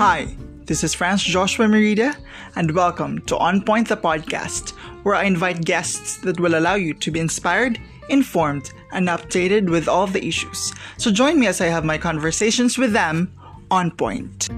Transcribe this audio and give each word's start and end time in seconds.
Hi, 0.00 0.34
this 0.64 0.82
is 0.82 0.94
France 0.94 1.22
Joshua 1.22 1.68
Merida, 1.68 2.16
and 2.56 2.70
welcome 2.70 3.20
to 3.26 3.36
On 3.36 3.60
Point 3.60 3.86
the 3.86 3.98
podcast, 3.98 4.70
where 5.02 5.14
I 5.14 5.24
invite 5.24 5.66
guests 5.66 6.16
that 6.22 6.40
will 6.40 6.54
allow 6.54 6.76
you 6.76 6.94
to 6.94 7.10
be 7.10 7.20
inspired, 7.20 7.78
informed, 8.08 8.72
and 8.92 9.08
updated 9.08 9.68
with 9.68 9.88
all 9.88 10.06
the 10.06 10.26
issues. 10.26 10.72
So 10.96 11.10
join 11.10 11.38
me 11.38 11.48
as 11.48 11.60
I 11.60 11.66
have 11.66 11.84
my 11.84 11.98
conversations 11.98 12.78
with 12.78 12.94
them 12.94 13.30
on 13.70 13.90
point. 13.90 14.48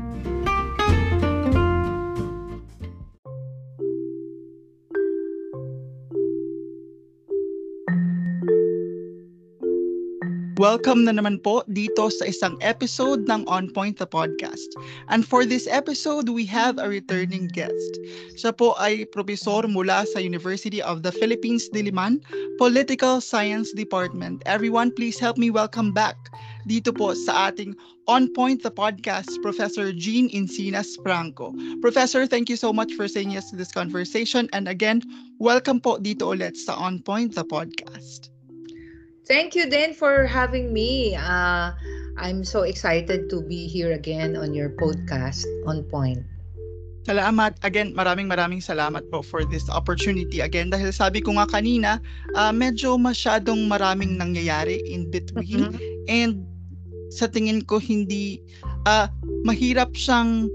Welcome 10.63 11.11
na 11.11 11.19
naman 11.19 11.43
po 11.43 11.67
dito 11.67 12.07
sa 12.07 12.31
isang 12.31 12.55
episode 12.63 13.27
ng 13.27 13.43
On 13.51 13.67
Point 13.67 13.99
the 13.99 14.07
Podcast. 14.07 14.79
And 15.11 15.27
for 15.27 15.43
this 15.43 15.67
episode, 15.67 16.31
we 16.31 16.47
have 16.47 16.79
a 16.79 16.87
returning 16.87 17.51
guest. 17.51 17.99
Siya 18.39 18.55
po 18.55 18.79
ay 18.79 19.11
profesor 19.11 19.67
mula 19.67 20.07
sa 20.07 20.23
University 20.23 20.79
of 20.79 21.03
the 21.03 21.11
Philippines, 21.11 21.67
Diliman, 21.67 22.23
Political 22.63 23.19
Science 23.19 23.75
Department. 23.75 24.47
Everyone, 24.47 24.95
please 24.95 25.19
help 25.19 25.35
me 25.35 25.51
welcome 25.51 25.91
back 25.91 26.15
dito 26.71 26.95
po 26.95 27.11
sa 27.19 27.51
ating 27.51 27.75
On 28.07 28.31
Point 28.31 28.63
the 28.63 28.71
Podcast, 28.71 29.35
Professor 29.43 29.91
Jean 29.91 30.31
Encinas 30.31 30.95
Franco. 31.03 31.51
Professor, 31.83 32.23
thank 32.23 32.47
you 32.47 32.55
so 32.55 32.71
much 32.71 32.95
for 32.95 33.11
saying 33.11 33.35
yes 33.35 33.51
to 33.51 33.59
this 33.59 33.75
conversation. 33.75 34.47
And 34.55 34.71
again, 34.71 35.03
welcome 35.43 35.83
po 35.83 35.99
dito 35.99 36.39
ulit 36.39 36.55
sa 36.55 36.79
On 36.79 37.03
Point 37.03 37.35
the 37.35 37.43
Podcast. 37.43 38.32
Thank 39.23 39.55
you, 39.55 39.71
Dan, 39.71 39.95
for 39.95 40.27
having 40.27 40.75
me. 40.75 41.15
Uh, 41.15 41.71
I'm 42.19 42.43
so 42.43 42.67
excited 42.67 43.31
to 43.31 43.39
be 43.41 43.71
here 43.71 43.95
again 43.95 44.35
on 44.35 44.51
your 44.51 44.75
podcast, 44.75 45.47
On 45.67 45.87
Point. 45.87 46.27
Salamat. 47.07 47.59
Again, 47.67 47.95
maraming 47.95 48.31
maraming 48.31 48.63
salamat 48.63 49.07
po 49.11 49.23
for 49.23 49.43
this 49.47 49.67
opportunity. 49.71 50.39
Again, 50.39 50.71
dahil 50.71 50.95
sabi 50.95 51.19
ko 51.19 51.35
nga 51.35 51.51
kanina, 51.51 51.99
uh, 52.35 52.55
medyo 52.55 52.95
masyadong 52.95 53.67
maraming 53.67 54.19
nangyayari 54.19 54.83
in 54.87 55.11
between. 55.11 55.71
Mm-hmm. 55.71 56.11
And 56.11 56.33
sa 57.11 57.27
tingin 57.27 57.67
ko, 57.67 57.83
hindi, 57.83 58.39
uh, 58.87 59.11
mahirap 59.43 59.95
siyang 59.99 60.47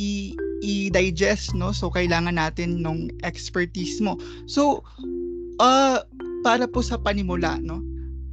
i- 0.00 0.36
i-digest, 0.64 1.52
no? 1.52 1.72
So, 1.72 1.92
kailangan 1.92 2.40
natin 2.40 2.80
nung 2.80 3.12
expertise 3.20 4.00
mo. 4.00 4.16
So, 4.48 4.80
uh, 5.60 6.00
para 6.44 6.64
po 6.64 6.80
sa 6.80 6.96
panimula, 6.96 7.60
no? 7.60 7.80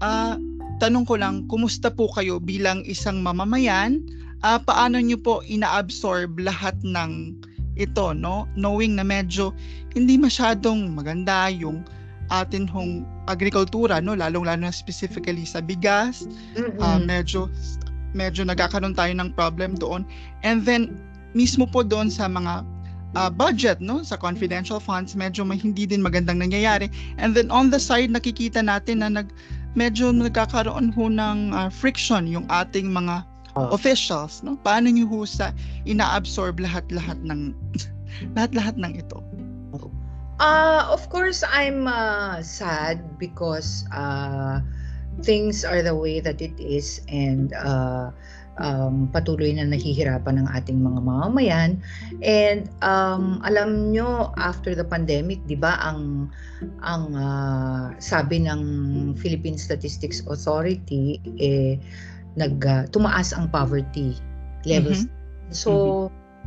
Uh, 0.02 0.36
tanong 0.82 1.06
ko 1.06 1.16
lang, 1.16 1.46
kumusta 1.48 1.94
po 1.94 2.10
kayo 2.12 2.42
bilang 2.42 2.82
isang 2.84 3.22
mamamayan? 3.22 4.02
Uh, 4.42 4.58
paano 4.58 4.98
niyo 4.98 5.22
po 5.22 5.46
inaabsorb 5.46 6.42
lahat 6.42 6.74
ng 6.82 7.38
ito, 7.78 8.12
no? 8.12 8.50
Knowing 8.58 8.98
na 8.98 9.06
medyo 9.06 9.54
hindi 9.94 10.18
masyadong 10.18 10.92
maganda 10.92 11.48
yung 11.54 11.86
atin 12.34 12.66
hong 12.66 13.06
agrikultura, 13.30 14.02
no? 14.02 14.18
Lalong-lalo 14.18 14.66
na 14.66 14.74
specifically 14.74 15.46
sa 15.46 15.62
bigas. 15.62 16.26
Mm-hmm. 16.58 16.82
Uh, 16.82 17.00
medyo 17.00 17.48
medyo 18.12 18.44
nagkakaroon 18.44 18.98
tayo 18.98 19.14
ng 19.16 19.32
problem 19.38 19.78
doon. 19.80 20.04
And 20.44 20.68
then 20.68 21.00
mismo 21.32 21.64
po 21.64 21.86
doon 21.86 22.12
sa 22.12 22.28
mga 22.28 22.66
uh, 23.16 23.32
budget 23.32 23.80
no 23.80 24.04
sa 24.04 24.16
confidential 24.16 24.80
funds 24.80 25.16
medyo 25.16 25.44
may 25.44 25.60
hindi 25.60 25.88
din 25.88 26.04
magandang 26.04 26.40
nangyayari 26.40 26.92
and 27.20 27.36
then 27.36 27.48
on 27.52 27.72
the 27.72 27.80
side 27.80 28.12
nakikita 28.12 28.60
natin 28.64 29.04
na 29.04 29.10
nag 29.12 29.32
medyo 29.74 30.12
nagkakaroon 30.12 30.92
ho 30.92 31.08
ng 31.08 31.56
uh, 31.56 31.70
friction 31.72 32.28
yung 32.28 32.46
ating 32.52 32.92
mga 32.92 33.24
uh, 33.56 33.70
officials, 33.72 34.44
no? 34.44 34.60
Paano 34.60 34.92
niyo 34.92 35.08
ho 35.08 35.24
sa 35.24 35.56
ina-absorb 35.88 36.60
lahat-lahat 36.60 37.20
ng 37.24 37.56
lahat-lahat 38.36 38.76
ng 38.80 39.00
ito? 39.00 39.20
Uh, 40.42 40.90
of 40.90 41.06
course, 41.14 41.46
I'm 41.46 41.86
uh, 41.86 42.42
sad 42.42 43.22
because 43.22 43.86
uh, 43.94 44.58
things 45.22 45.62
are 45.62 45.86
the 45.86 45.94
way 45.94 46.18
that 46.18 46.42
it 46.42 46.58
is 46.58 47.06
and 47.06 47.54
uh, 47.54 48.10
um, 48.62 49.10
patuloy 49.10 49.52
na 49.58 49.66
nahihirapan 49.66 50.40
ng 50.40 50.48
ating 50.54 50.80
mga 50.80 51.00
mamamayan. 51.02 51.82
And 52.22 52.70
um, 52.86 53.42
alam 53.44 53.92
nyo, 53.92 54.32
after 54.38 54.78
the 54.78 54.86
pandemic, 54.86 55.42
di 55.50 55.58
ba, 55.58 55.82
ang, 55.82 56.30
ang 56.86 57.04
uh, 57.18 57.98
sabi 57.98 58.46
ng 58.46 58.62
Philippine 59.18 59.58
Statistics 59.58 60.22
Authority, 60.30 61.18
eh, 61.42 61.82
nag, 62.38 62.62
uh, 62.64 62.86
tumaas 62.94 63.34
ang 63.34 63.50
poverty 63.50 64.16
levels. 64.64 65.10
Mm-hmm. 65.10 65.52
So, 65.52 65.72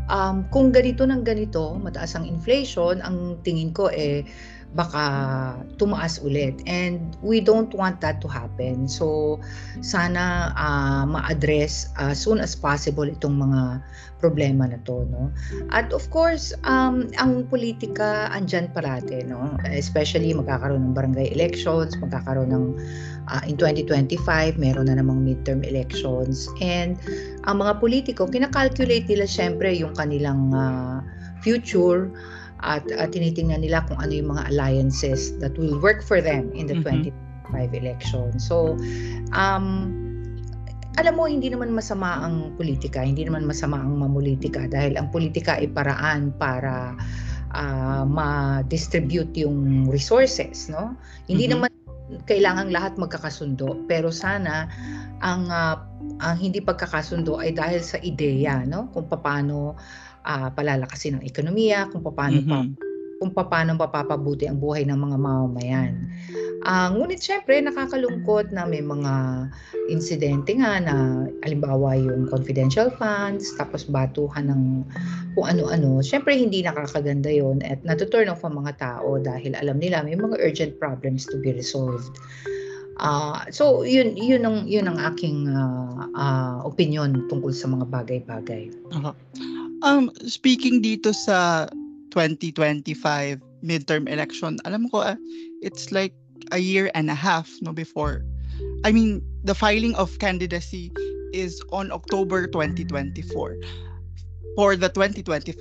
um, 0.09 0.47
kung 0.49 0.73
ganito 0.73 1.05
ng 1.05 1.27
ganito, 1.27 1.77
mataas 1.77 2.17
ang 2.17 2.25
inflation, 2.25 3.03
ang 3.05 3.37
tingin 3.45 3.75
ko 3.75 3.91
eh, 3.93 4.25
baka 4.75 5.03
tumaas 5.79 6.19
ulit. 6.19 6.59
And 6.67 7.15
we 7.23 7.39
don't 7.39 7.71
want 7.75 8.03
that 8.03 8.19
to 8.23 8.29
happen. 8.29 8.91
So, 8.91 9.39
sana 9.81 10.51
uh, 10.59 11.07
ma-address 11.07 11.95
as 11.97 12.03
uh, 12.03 12.15
soon 12.15 12.39
as 12.43 12.59
possible 12.59 13.07
itong 13.07 13.39
mga 13.39 13.83
problema 14.19 14.67
na 14.67 14.79
to. 14.83 15.07
No? 15.09 15.31
At 15.71 15.95
of 15.95 16.11
course, 16.11 16.51
um, 16.67 17.13
ang 17.23 17.47
politika 17.47 18.27
andyan 18.35 18.75
parate. 18.75 19.23
No? 19.23 19.55
Especially 19.71 20.35
magkakaroon 20.35 20.91
ng 20.91 20.95
barangay 20.95 21.31
elections, 21.31 21.95
magkakaroon 22.03 22.51
ng 22.51 22.65
uh, 23.31 23.43
in 23.47 23.55
2025, 23.57 24.59
meron 24.59 24.91
na 24.91 24.99
namang 24.99 25.23
midterm 25.23 25.63
elections. 25.63 26.51
And 26.59 26.99
ang 27.47 27.63
mga 27.63 27.79
politiko, 27.79 28.27
kinakalculate 28.27 29.07
nila 29.07 29.31
syempre 29.31 29.71
yung 29.71 29.95
kanilang 29.95 30.51
uh, 30.51 30.99
future 31.45 32.09
at 32.65 32.83
uh, 32.97 33.05
tinitingnan 33.05 33.61
nila 33.61 33.85
kung 33.85 34.01
ano 34.01 34.13
yung 34.17 34.33
mga 34.33 34.49
alliances 34.49 35.37
that 35.39 35.53
will 35.61 35.77
work 35.85 36.01
for 36.01 36.25
them 36.25 36.49
in 36.57 36.65
the 36.65 36.81
mm-hmm. 36.81 37.13
2025 37.53 37.77
election. 37.77 38.29
So, 38.41 38.81
um, 39.37 39.93
alam 40.97 41.15
mo, 41.19 41.29
hindi 41.29 41.53
naman 41.53 41.75
masama 41.77 42.25
ang 42.25 42.57
politika, 42.57 43.05
hindi 43.05 43.27
naman 43.27 43.45
masama 43.45 43.83
ang 43.83 44.01
mamulitika 44.01 44.65
dahil 44.71 44.97
ang 44.97 45.13
politika 45.13 45.61
ay 45.61 45.69
paraan 45.69 46.33
para 46.39 46.97
uh, 47.53 48.03
ma-distribute 48.07 49.35
yung 49.37 49.91
resources, 49.91 50.71
no? 50.73 50.97
Hindi 51.27 51.51
mm-hmm. 51.51 51.61
naman 51.61 51.71
kailangan 52.31 52.71
lahat 52.71 52.95
magkakasundo, 53.01 53.85
pero 53.91 54.13
sana 54.15 54.69
ang 55.25 55.49
uh, 55.51 55.77
ang 56.21 56.37
hindi 56.39 56.61
pagkakasundo 56.63 57.43
ay 57.43 57.57
dahil 57.57 57.81
sa 57.83 57.99
ideya, 58.05 58.63
no? 58.63 58.87
Kung 58.95 59.11
paano 59.11 59.75
uh, 60.25 60.49
palalakasin 60.53 61.21
ang 61.21 61.25
ekonomiya, 61.25 61.93
kung 61.93 62.03
paano 62.03 62.41
mm-hmm. 62.41 62.51
pa 62.51 62.93
kung 63.23 63.31
paano 63.31 63.79
mapapabuti 63.79 64.45
ang 64.45 64.61
buhay 64.61 64.85
ng 64.85 64.99
mga 64.99 65.17
mamamayan. 65.17 65.93
Uh, 66.65 66.89
ngunit 66.97 67.21
syempre 67.21 67.61
nakakalungkot 67.61 68.49
na 68.49 68.65
may 68.65 68.81
mga 68.81 69.47
insidente 69.93 70.57
nga 70.57 70.81
na 70.81 71.29
alimbawa 71.45 71.93
yung 71.93 72.25
confidential 72.33 72.89
funds 72.97 73.53
tapos 73.61 73.85
batuhan 73.85 74.49
ng 74.49 74.63
kung 75.37 75.47
ano-ano. 75.49 76.01
Syempre 76.01 76.33
hindi 76.33 76.65
nakakaganda 76.65 77.29
yon 77.29 77.61
at 77.65 77.85
natuturn 77.85 78.33
off 78.33 78.45
ang 78.49 78.61
mga 78.65 78.81
tao 78.81 79.21
dahil 79.21 79.53
alam 79.61 79.77
nila 79.77 80.05
may 80.05 80.17
mga 80.17 80.41
urgent 80.41 80.73
problems 80.81 81.29
to 81.29 81.37
be 81.41 81.53
resolved. 81.53 82.17
Uh, 82.97 83.45
so 83.53 83.85
yun 83.85 84.17
yun 84.17 84.47
ang 84.49 84.65
yun 84.65 84.89
ang 84.89 84.97
aking 85.13 85.51
uh, 85.53 86.09
uh, 86.17 86.65
opinion 86.65 87.29
tungkol 87.29 87.53
sa 87.53 87.69
mga 87.69 87.85
bagay-bagay. 87.93 88.73
Uh-huh. 88.89 89.13
Um, 89.85 90.09
speaking 90.25 90.81
dito 90.81 91.13
sa 91.13 91.69
2025 92.17 92.97
midterm 93.61 94.09
election, 94.09 94.57
alam 94.65 94.89
ko, 94.89 95.05
uh, 95.05 95.21
it's 95.61 95.93
like 95.93 96.17
a 96.57 96.59
year 96.59 96.89
and 96.97 97.13
a 97.13 97.15
half 97.15 97.53
no 97.61 97.69
before. 97.69 98.25
I 98.89 98.97
mean, 98.97 99.21
the 99.45 99.53
filing 99.53 99.93
of 100.01 100.17
candidacy 100.19 100.89
is 101.37 101.61
on 101.69 101.93
October 101.93 102.49
2024 102.49 103.29
for 104.57 104.73
the 104.73 104.89
2025 104.89 105.53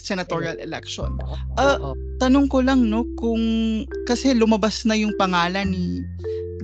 senatorial 0.00 0.56
election. 0.56 1.20
Uh, 1.60 1.92
tanong 2.16 2.48
ko 2.48 2.64
lang 2.64 2.88
no 2.88 3.04
kung 3.20 3.84
kasi 4.08 4.32
lumabas 4.32 4.88
na 4.88 4.96
yung 4.96 5.12
pangalan 5.20 5.76
ni 5.76 6.00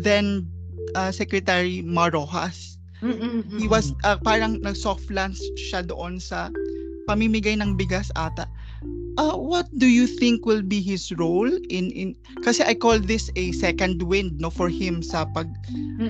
then 0.01 0.49
uh, 0.97 1.13
Secretary 1.13 1.85
Marojas. 1.85 2.81
Mm-mm-mm. 3.05 3.61
He 3.61 3.69
was 3.69 3.93
uh, 4.09 4.17
parang 4.25 4.65
nag-soft 4.65 5.13
launch 5.13 5.37
siya 5.61 5.85
doon 5.85 6.17
sa 6.17 6.49
pamimigay 7.07 7.55
ng 7.59 7.79
bigas 7.79 8.11
ata. 8.19 8.51
Uh, 9.17 9.33
what 9.33 9.65
do 9.81 9.89
you 9.89 10.05
think 10.05 10.45
will 10.45 10.61
be 10.61 10.85
his 10.85 11.09
role 11.17 11.49
in 11.73 11.89
in 11.97 12.13
kasi 12.45 12.61
I 12.61 12.77
call 12.77 13.01
this 13.01 13.33
a 13.33 13.49
second 13.57 14.05
wind 14.05 14.37
no 14.37 14.53
for 14.53 14.69
him 14.69 15.01
sa 15.01 15.25
pag 15.25 15.49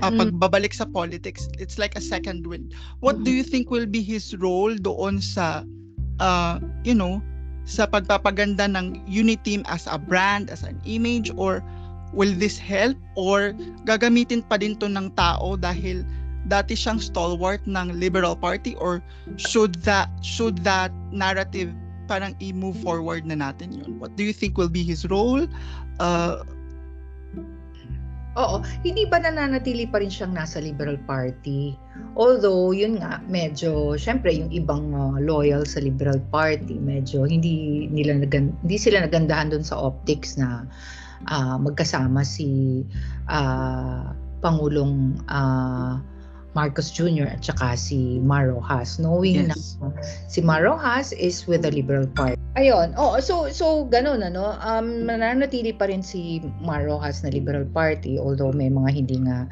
uh, 0.03 0.11
pagbabalik 0.11 0.75
sa 0.75 0.91
politics. 0.91 1.47
It's 1.63 1.79
like 1.79 1.95
a 1.95 2.03
second 2.03 2.43
wind. 2.51 2.75
What 2.99 3.23
do 3.23 3.31
you 3.31 3.47
think 3.47 3.71
will 3.71 3.87
be 3.87 4.03
his 4.03 4.35
role 4.43 4.75
doon 4.75 5.23
sa 5.23 5.63
uh, 6.19 6.59
you 6.83 6.99
know 6.99 7.23
sa 7.63 7.87
pagpapaganda 7.87 8.67
ng 8.75 9.07
Uniteam 9.07 9.63
as 9.71 9.87
a 9.87 9.99
brand 9.99 10.51
as 10.51 10.67
an 10.67 10.83
image 10.83 11.31
or 11.39 11.63
will 12.11 12.35
this 12.35 12.59
help? 12.59 12.99
Or 13.15 13.55
gagamitin 13.87 14.43
pa 14.51 14.59
din 14.59 14.75
to 14.83 14.91
ng 14.91 15.15
tao 15.15 15.55
dahil 15.55 16.03
dati 16.47 16.79
siyang 16.79 17.03
stalwart 17.03 17.63
ng 17.67 17.99
Liberal 17.99 18.39
Party 18.39 18.79
or 18.79 19.03
should 19.35 19.75
that 19.83 20.07
should 20.23 20.63
that 20.63 20.95
narrative 21.11 21.75
parang 22.07 22.39
i-move 22.39 22.79
forward 22.81 23.27
na 23.27 23.35
natin 23.35 23.75
yun? 23.75 23.99
What 23.99 24.15
do 24.15 24.23
you 24.23 24.33
think 24.33 24.55
will 24.55 24.71
be 24.71 24.87
his 24.87 25.03
role? 25.11 25.45
Uh, 25.99 26.47
Oo, 28.37 28.61
hindi 28.85 29.09
ba 29.09 29.17
nananatili 29.17 29.89
pa 29.89 29.97
rin 29.97 30.13
siyang 30.13 30.37
nasa 30.37 30.61
Liberal 30.61 31.01
Party? 31.09 31.73
Although, 32.21 32.77
yun 32.77 33.01
nga, 33.01 33.17
medyo, 33.25 33.97
syempre, 33.97 34.29
yung 34.29 34.53
ibang 34.53 34.93
uh, 34.93 35.17
loyal 35.25 35.65
sa 35.65 35.81
Liberal 35.81 36.21
Party, 36.29 36.77
medyo 36.77 37.25
hindi, 37.25 37.89
nila 37.89 38.21
nagan, 38.21 38.53
hindi 38.61 38.77
sila 38.77 39.01
nagandahan 39.09 39.57
doon 39.57 39.65
sa 39.65 39.81
optics 39.81 40.37
na 40.37 40.69
uh, 41.33 41.57
magkasama 41.57 42.21
si 42.29 42.85
uh, 43.33 44.13
Pangulong 44.45 45.17
uh, 45.33 45.97
Marcos 46.57 46.89
Jr. 46.89 47.29
at 47.29 47.45
saka 47.45 47.77
si 47.77 48.17
Mar 48.25 48.49
Rojas 48.49 48.97
knowing 48.97 49.53
yes. 49.53 49.77
na 49.77 49.93
si 50.33 50.41
Mar 50.41 50.65
Rojas 50.65 51.13
is 51.13 51.45
with 51.45 51.61
the 51.61 51.71
Liberal 51.71 52.09
Party. 52.17 52.41
Ayun. 52.57 52.97
Oh, 52.97 53.21
so 53.21 53.53
so 53.53 53.85
ganun 53.93 54.25
ano. 54.25 54.57
Um 54.65 55.05
mananatili 55.05 55.77
pa 55.77 55.93
rin 55.93 56.01
si 56.01 56.41
Mar 56.65 56.89
Rojas 56.89 57.21
na 57.21 57.29
Liberal 57.29 57.69
Party 57.69 58.17
although 58.17 58.57
may 58.57 58.73
mga 58.73 58.89
hindi 58.89 59.21
nga 59.29 59.45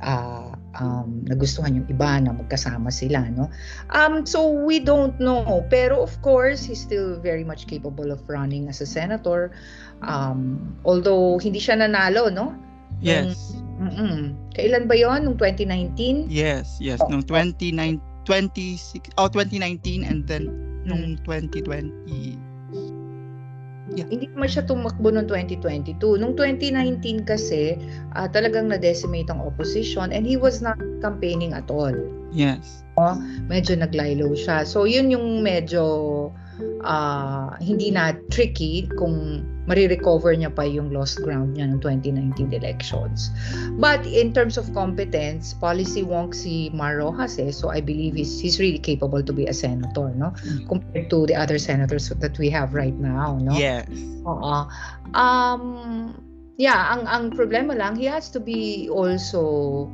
uh, 0.00 0.56
um, 0.80 1.20
nagustuhan 1.28 1.76
yung 1.76 1.88
iba 1.92 2.16
na 2.24 2.32
magkasama 2.32 2.88
sila 2.88 3.28
no. 3.28 3.52
Um 3.92 4.24
so 4.24 4.48
we 4.48 4.80
don't 4.80 5.20
know 5.20 5.60
pero 5.68 6.00
of 6.00 6.16
course 6.24 6.64
he's 6.64 6.80
still 6.80 7.20
very 7.20 7.44
much 7.44 7.68
capable 7.68 8.08
of 8.08 8.24
running 8.24 8.72
as 8.72 8.80
a 8.80 8.88
senator. 8.88 9.52
Um 10.00 10.72
although 10.88 11.36
hindi 11.36 11.60
siya 11.60 11.84
nanalo 11.84 12.32
no. 12.32 12.56
Yes. 13.04 13.52
Mm-mm. 13.76 14.32
Kailan 14.56 14.88
ba 14.88 14.96
'yon? 14.96 15.28
Nung 15.28 15.36
2019? 15.38 16.32
Yes, 16.32 16.80
yes, 16.80 17.00
oh. 17.04 17.08
nung 17.12 17.24
29 17.24 18.00
26 18.26 19.14
oh 19.20 19.30
2019 19.30 20.02
and 20.02 20.26
then 20.26 20.50
nung 20.82 21.14
2020 21.22 21.92
mm. 22.10 22.46
Yeah. 23.94 24.10
Hindi 24.10 24.26
naman 24.34 24.50
siya 24.50 24.66
tumakbo 24.66 25.14
noong 25.14 25.30
2022. 25.30 26.18
Nung 26.18 26.34
2019 26.34 27.22
kasi, 27.22 27.78
uh, 28.18 28.26
talagang 28.26 28.66
na-decimate 28.66 29.30
ang 29.30 29.38
opposition 29.38 30.10
and 30.10 30.26
he 30.26 30.34
was 30.34 30.58
not 30.58 30.74
campaigning 30.98 31.54
at 31.54 31.70
all. 31.70 31.94
Yes. 32.34 32.82
Oh, 32.98 33.14
medyo 33.46 33.78
naglaylo 33.78 34.34
siya. 34.34 34.66
So, 34.66 34.90
yun 34.90 35.14
yung 35.14 35.46
medyo 35.46 36.34
uh, 36.84 37.56
hindi 37.60 37.90
na 37.90 38.16
tricky 38.30 38.88
kung 38.96 39.44
marirecover 39.66 40.30
niya 40.30 40.54
pa 40.54 40.62
yung 40.62 40.94
lost 40.94 41.18
ground 41.26 41.58
niya 41.58 41.66
ng 41.66 41.82
2019 41.82 42.54
elections. 42.54 43.34
But 43.82 44.06
in 44.06 44.30
terms 44.30 44.54
of 44.54 44.70
competence, 44.72 45.58
policy 45.58 46.06
wonk 46.06 46.38
si 46.38 46.70
Mar 46.70 47.02
Rojas 47.02 47.36
eh, 47.42 47.50
so 47.50 47.68
I 47.68 47.82
believe 47.82 48.14
he's, 48.14 48.38
he's 48.38 48.62
really 48.62 48.78
capable 48.78 49.22
to 49.22 49.32
be 49.34 49.50
a 49.50 49.54
senator, 49.54 50.14
no? 50.14 50.32
Mm. 50.46 50.70
Compared 50.70 51.10
to 51.10 51.26
the 51.26 51.34
other 51.34 51.58
senators 51.58 52.08
that 52.08 52.38
we 52.38 52.48
have 52.50 52.74
right 52.74 52.94
now, 52.94 53.38
no? 53.42 53.58
Yes. 53.58 53.90
Oo. 54.22 54.70
Um, 55.18 56.14
yeah, 56.56 56.94
ang, 56.94 57.10
ang 57.10 57.24
problema 57.34 57.74
lang, 57.74 57.98
he 57.98 58.06
has 58.06 58.30
to 58.30 58.38
be 58.38 58.86
also 58.88 59.90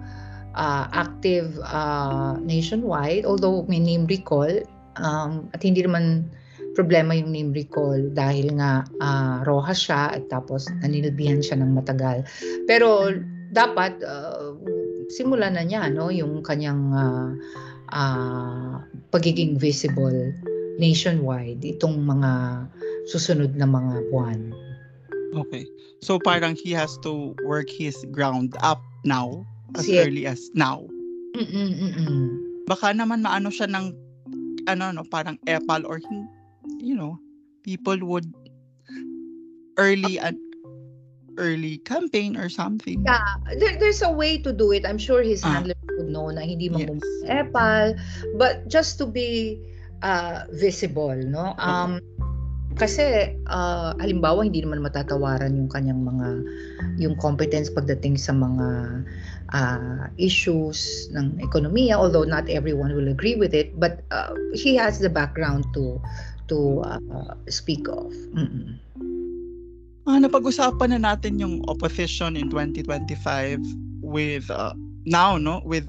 uh, 0.54 0.84
active 0.92 1.56
uh, 1.64 2.36
nationwide, 2.44 3.24
although 3.24 3.64
may 3.68 3.80
name 3.80 4.04
recall, 4.06 4.52
um, 5.00 5.48
at 5.56 5.64
hindi 5.64 5.82
naman 5.82 6.28
problema 6.72 7.12
yung 7.12 7.32
name 7.32 7.52
recall 7.52 8.00
dahil 8.16 8.56
nga 8.56 8.84
uh, 9.00 9.44
Rojas 9.44 9.84
siya 9.84 10.16
at 10.16 10.28
tapos 10.32 10.68
nanilbihan 10.80 11.44
siya 11.44 11.60
ng 11.60 11.76
matagal. 11.76 12.24
Pero 12.64 13.12
dapat 13.52 14.00
uh, 14.00 14.56
simulan 15.12 15.60
na 15.60 15.64
niya 15.64 15.92
no 15.92 16.08
yung 16.08 16.40
kanyang 16.40 16.92
uh, 16.96 17.28
uh, 17.92 18.80
pagiging 19.12 19.60
visible 19.60 20.32
nationwide 20.80 21.60
itong 21.60 22.00
mga 22.00 22.64
susunod 23.12 23.52
na 23.54 23.68
mga 23.68 24.08
buwan. 24.08 24.40
Okay. 25.32 25.64
So 26.00 26.20
parang 26.20 26.56
he 26.56 26.72
has 26.76 26.96
to 27.04 27.36
work 27.44 27.68
his 27.68 27.96
ground 28.12 28.56
up 28.60 28.80
now 29.04 29.44
as 29.76 29.88
Siya. 29.88 30.08
early 30.08 30.24
as 30.28 30.52
now. 30.52 30.84
Mm-mm-mm. 31.36 32.36
Baka 32.68 32.92
naman 32.92 33.24
maano 33.24 33.48
siya 33.48 33.68
ng 33.68 33.96
ano 34.68 34.84
no 34.94 35.02
parang 35.08 35.40
epal 35.48 35.82
or 35.88 35.98
you 36.78 36.94
know, 36.94 37.18
people 37.62 37.98
would 38.00 38.26
early 39.76 40.18
an 40.18 40.38
early 41.38 41.78
campaign 41.88 42.36
or 42.36 42.48
something. 42.48 43.02
Yeah, 43.06 43.24
there, 43.56 43.78
there's 43.78 44.02
a 44.02 44.10
way 44.10 44.38
to 44.42 44.52
do 44.52 44.72
it. 44.72 44.84
I'm 44.84 44.98
sure 44.98 45.22
his 45.22 45.42
ah. 45.44 45.48
handler 45.48 45.74
would 45.96 46.08
know 46.08 46.28
na 46.28 46.42
hindi 46.42 46.68
yes. 46.68 47.00
epal, 47.24 47.96
but 48.36 48.68
just 48.68 48.98
to 48.98 49.06
be 49.06 49.60
uh, 50.02 50.44
visible, 50.52 51.16
no? 51.16 51.54
Um, 51.58 52.00
kasi 52.76 53.36
uh, 53.52 53.92
halimbawa 54.00 54.44
hindi 54.44 54.64
naman 54.64 54.80
matatawaran 54.80 55.52
yung 55.56 55.68
kanyang 55.68 56.00
mga 56.08 56.28
yung 56.96 57.14
competence 57.20 57.68
pagdating 57.68 58.16
sa 58.16 58.32
mga 58.32 58.68
uh, 59.52 60.08
issues 60.16 61.08
ng 61.12 61.36
ekonomiya 61.44 62.00
although 62.00 62.24
not 62.24 62.48
everyone 62.48 62.96
will 62.96 63.12
agree 63.12 63.36
with 63.36 63.52
it 63.52 63.76
but 63.76 64.00
uh, 64.08 64.32
he 64.56 64.72
has 64.72 64.96
the 64.96 65.10
background 65.12 65.68
to 65.76 66.00
to 66.48 66.82
uh, 66.86 67.34
speak 67.48 67.86
of. 67.88 68.10
Mm-mm. 68.34 68.78
Ah, 70.02 70.18
napag-usapan 70.18 70.98
na 70.98 71.14
natin 71.14 71.38
yung 71.38 71.62
opposition 71.70 72.34
in 72.34 72.50
2025 72.50 73.62
with 74.02 74.50
uh, 74.50 74.74
now 75.06 75.38
no 75.38 75.62
with 75.62 75.86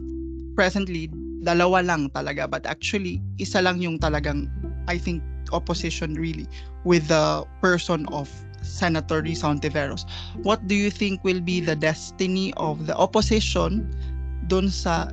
presently 0.54 1.10
dalawa 1.42 1.82
lang 1.82 2.14
talaga 2.14 2.46
but 2.46 2.62
actually 2.70 3.18
isa 3.42 3.58
lang 3.58 3.82
yung 3.82 3.98
talagang 3.98 4.46
I 4.86 5.02
think 5.02 5.26
opposition 5.50 6.14
really 6.14 6.46
with 6.86 7.10
the 7.10 7.42
person 7.58 8.06
of 8.14 8.30
Senator 8.62 9.22
Rizal 9.26 9.60
Tiveros. 9.60 10.06
What 10.46 10.70
do 10.70 10.76
you 10.78 10.94
think 10.94 11.26
will 11.26 11.42
be 11.42 11.60
the 11.60 11.76
destiny 11.76 12.54
of 12.56 12.88
the 12.88 12.96
opposition 12.96 13.90
doon 14.48 14.70
sa 14.70 15.12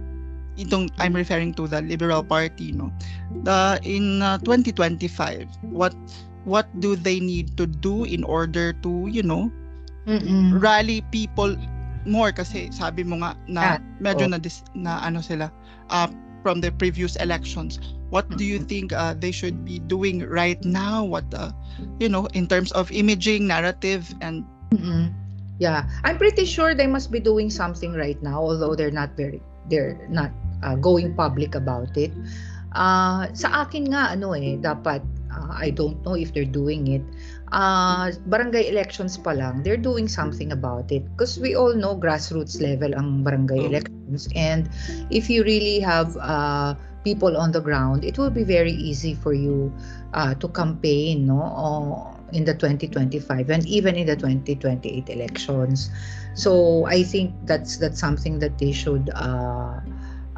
itong 0.61 0.93
I'm 1.01 1.17
referring 1.17 1.57
to 1.57 1.67
the 1.67 1.81
Liberal 1.81 2.23
Party 2.23 2.73
no? 2.73 2.93
The 3.43 3.81
in 3.83 4.21
uh, 4.21 4.39
2025 4.45 5.49
what 5.73 5.97
what 6.45 6.69
do 6.81 6.97
they 6.97 7.21
need 7.21 7.57
to 7.57 7.67
do 7.67 8.05
in 8.05 8.25
order 8.25 8.73
to 8.85 9.09
you 9.09 9.23
know 9.23 9.51
Mm-mm. 10.07 10.57
rally 10.61 11.05
people 11.13 11.57
more? 12.09 12.33
Kasi 12.33 12.73
sabi 12.73 13.05
mo 13.05 13.21
nga 13.21 13.37
na 13.49 13.79
medyo 14.01 14.25
oh. 14.29 14.33
na 14.33 14.39
dis, 14.41 14.65
na 14.73 15.01
ano 15.05 15.21
sila 15.21 15.53
uh, 15.93 16.09
from 16.43 16.61
the 16.61 16.73
previous 16.73 17.17
elections. 17.21 17.79
What 18.11 18.27
do 18.35 18.43
you 18.43 18.59
think 18.59 18.91
uh, 18.91 19.15
they 19.15 19.31
should 19.31 19.63
be 19.63 19.79
doing 19.87 20.27
right 20.27 20.59
now? 20.67 21.05
What 21.05 21.31
uh, 21.31 21.55
you 22.03 22.09
know 22.09 22.27
in 22.35 22.49
terms 22.51 22.73
of 22.73 22.91
imaging 22.91 23.47
narrative 23.47 24.11
and 24.19 24.43
Mm-mm. 24.75 25.15
yeah. 25.63 25.87
I'm 26.03 26.19
pretty 26.19 26.43
sure 26.43 26.75
they 26.75 26.89
must 26.91 27.13
be 27.13 27.21
doing 27.21 27.51
something 27.51 27.95
right 27.95 28.19
now 28.19 28.43
although 28.43 28.75
they're 28.75 28.95
not 28.95 29.15
very 29.15 29.39
they're 29.71 29.95
not 30.11 30.35
uh, 30.63 30.77
going 30.77 31.15
public 31.15 31.55
about 31.55 31.97
it. 31.97 32.13
Uh, 32.75 33.27
sa 33.35 33.67
akin 33.67 33.91
nga, 33.91 34.15
ano 34.15 34.31
eh, 34.35 34.55
dapat, 34.55 35.03
uh, 35.35 35.51
I 35.51 35.75
don't 35.75 35.99
know 36.07 36.15
if 36.15 36.31
they're 36.31 36.49
doing 36.49 36.87
it. 36.87 37.05
Uh, 37.51 38.15
barangay 38.31 38.71
elections 38.71 39.19
pa 39.19 39.35
lang, 39.35 39.67
they're 39.67 39.81
doing 39.81 40.07
something 40.07 40.55
about 40.55 40.87
it. 40.95 41.03
Because 41.15 41.39
we 41.43 41.59
all 41.59 41.75
know 41.75 41.99
grassroots 41.99 42.63
level 42.63 42.95
ang 42.95 43.27
barangay 43.27 43.67
oh. 43.67 43.71
elections. 43.75 44.31
And 44.39 44.71
if 45.11 45.27
you 45.27 45.43
really 45.43 45.83
have 45.83 46.15
uh, 46.23 46.79
people 47.03 47.37
on 47.37 47.51
the 47.51 47.61
ground, 47.61 48.05
it 48.05 48.19
will 48.19 48.31
be 48.31 48.45
very 48.45 48.73
easy 48.73 49.15
for 49.15 49.33
you 49.35 49.73
uh, 50.15 50.35
to 50.39 50.47
campaign 50.49 51.27
no, 51.27 51.43
uh, 51.43 52.21
in 52.33 52.45
the 52.45 52.55
2025 52.55 53.51
and 53.51 53.67
even 53.67 53.97
in 53.97 54.07
the 54.07 54.17
2028 54.17 55.09
elections. 55.09 55.91
So 56.35 56.87
I 56.87 57.03
think 57.03 57.35
that's 57.45 57.77
that's 57.77 57.99
something 57.99 58.39
that 58.39 58.59
they 58.59 58.73
should 58.73 59.11
uh, 59.15 59.81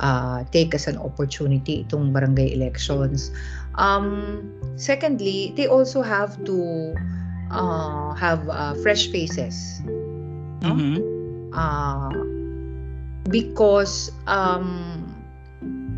uh, 0.02 0.44
take 0.50 0.74
as 0.74 0.90
an 0.90 0.98
opportunity 0.98 1.86
itong 1.86 2.12
barangay 2.12 2.52
elections. 2.52 3.30
Um, 3.78 4.52
secondly, 4.76 5.54
they 5.56 5.66
also 5.66 6.02
have 6.02 6.36
to 6.44 6.92
uh, 7.50 8.12
have 8.18 8.44
uh, 8.50 8.74
fresh 8.82 9.08
faces. 9.08 9.80
No? 10.60 10.74
Mm-hmm. 10.74 10.98
Uh, 11.54 12.10
because 13.30 14.10
um, 14.26 15.06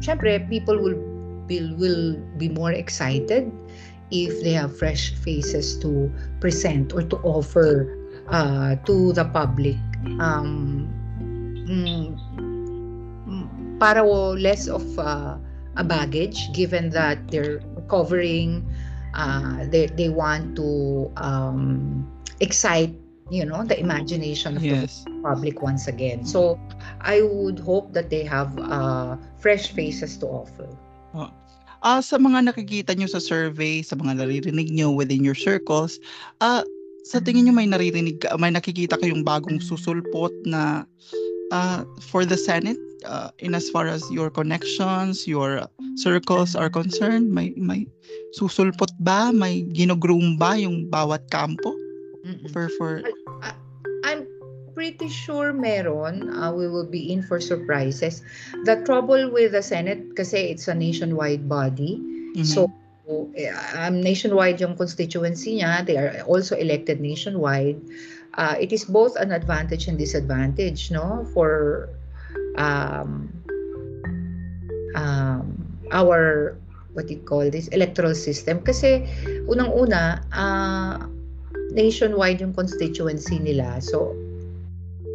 syempre, 0.00 0.38
people 0.48 0.76
will, 0.76 1.00
will 1.48 1.70
will 1.76 2.20
be 2.36 2.48
more 2.52 2.72
excited 2.72 3.50
if 4.12 4.42
they 4.44 4.52
have 4.52 4.76
fresh 4.76 5.12
faces 5.24 5.78
to 5.80 6.12
present 6.40 6.92
or 6.92 7.02
to 7.02 7.16
offer 7.24 7.88
uh, 8.28 8.76
to 8.84 9.12
the 9.12 9.24
public. 9.24 9.80
Um, 10.20 10.88
mm, 11.64 12.12
para 13.78 14.02
less 14.34 14.68
of 14.68 14.84
uh, 14.98 15.36
a 15.76 15.84
baggage 15.84 16.52
given 16.52 16.90
that 16.90 17.18
they're 17.28 17.60
recovering 17.74 18.62
uh, 19.14 19.64
they, 19.70 19.86
they 19.86 20.08
want 20.08 20.56
to 20.56 21.10
um, 21.16 22.06
excite 22.40 22.94
you 23.30 23.44
know 23.44 23.64
the 23.64 23.78
imagination 23.80 24.56
of 24.56 24.64
Yes. 24.64 25.04
the 25.04 25.16
public 25.24 25.62
once 25.62 25.88
again. 25.88 26.26
So 26.28 26.60
I 27.00 27.22
would 27.22 27.58
hope 27.58 27.92
that 27.96 28.10
they 28.10 28.22
have 28.24 28.52
uh, 28.58 29.16
fresh 29.40 29.72
faces 29.72 30.18
to 30.20 30.26
offer. 30.28 30.68
Ah, 31.84 32.00
sa 32.00 32.16
mga 32.16 32.48
nakikita 32.48 32.96
nyo 32.96 33.04
sa 33.04 33.20
survey, 33.20 33.84
sa 33.84 33.92
mga 33.92 34.24
naririnig 34.24 34.72
nyo 34.72 34.88
within 34.88 35.20
your 35.20 35.36
circles, 35.36 36.00
ah, 36.40 36.64
sa 37.04 37.20
tingin 37.20 37.44
nyo 37.44 37.52
may 37.52 37.68
naririnig, 37.68 38.24
may 38.40 38.48
nakikita 38.48 38.96
kayong 38.96 39.20
bagong 39.20 39.60
susulpot 39.60 40.32
na 40.48 40.88
ah, 41.52 41.84
for 42.00 42.24
the 42.24 42.40
Senate 42.40 42.80
ah, 43.06 43.30
in 43.38 43.54
as 43.54 43.70
far 43.70 43.86
as 43.86 44.02
your 44.10 44.30
connections, 44.30 45.26
your 45.28 45.68
circles 45.96 46.56
are 46.56 46.68
concerned? 46.68 47.30
May 47.30 47.54
may 47.56 47.86
susulpot 48.36 48.92
ba? 49.00 49.30
May 49.32 49.64
ginogroom 49.70 50.36
ba 50.38 50.58
yung 50.58 50.90
bawat 50.90 51.28
kampo 51.30 51.72
Mm-mm. 52.24 52.48
for 52.50 52.68
for 52.80 53.04
I'm 54.04 54.26
pretty 54.74 55.08
sure 55.08 55.52
meron. 55.52 56.28
Uh, 56.34 56.52
we 56.52 56.66
will 56.68 56.88
be 56.88 57.12
in 57.12 57.22
for 57.22 57.40
surprises. 57.40 58.20
The 58.66 58.82
trouble 58.82 59.30
with 59.30 59.52
the 59.52 59.62
Senate 59.62 60.16
kasi 60.18 60.50
it's 60.50 60.66
a 60.68 60.74
nationwide 60.74 61.48
body. 61.48 62.02
Mhm. 62.34 62.44
So 62.44 62.68
eh, 63.36 63.52
um, 63.76 64.00
nationwide 64.00 64.60
yung 64.60 64.76
constituency 64.76 65.60
niya. 65.60 65.84
They 65.84 65.96
are 65.96 66.24
also 66.24 66.56
elected 66.56 67.00
nationwide. 67.00 67.80
Uh, 68.34 68.56
it 68.58 68.72
is 68.72 68.84
both 68.84 69.14
an 69.16 69.30
advantage 69.30 69.86
and 69.86 69.94
disadvantage, 69.94 70.90
no, 70.90 71.22
for 71.30 71.88
um, 72.56 73.28
um, 74.94 75.44
our 75.92 76.54
what 76.94 77.10
you 77.10 77.18
call 77.26 77.50
this 77.50 77.68
electoral 77.74 78.14
system. 78.14 78.62
Kasi 78.62 79.04
unang-una, 79.50 80.22
uh, 80.30 81.02
nationwide 81.74 82.38
yung 82.40 82.54
constituency 82.54 83.42
nila. 83.42 83.82
So 83.82 84.14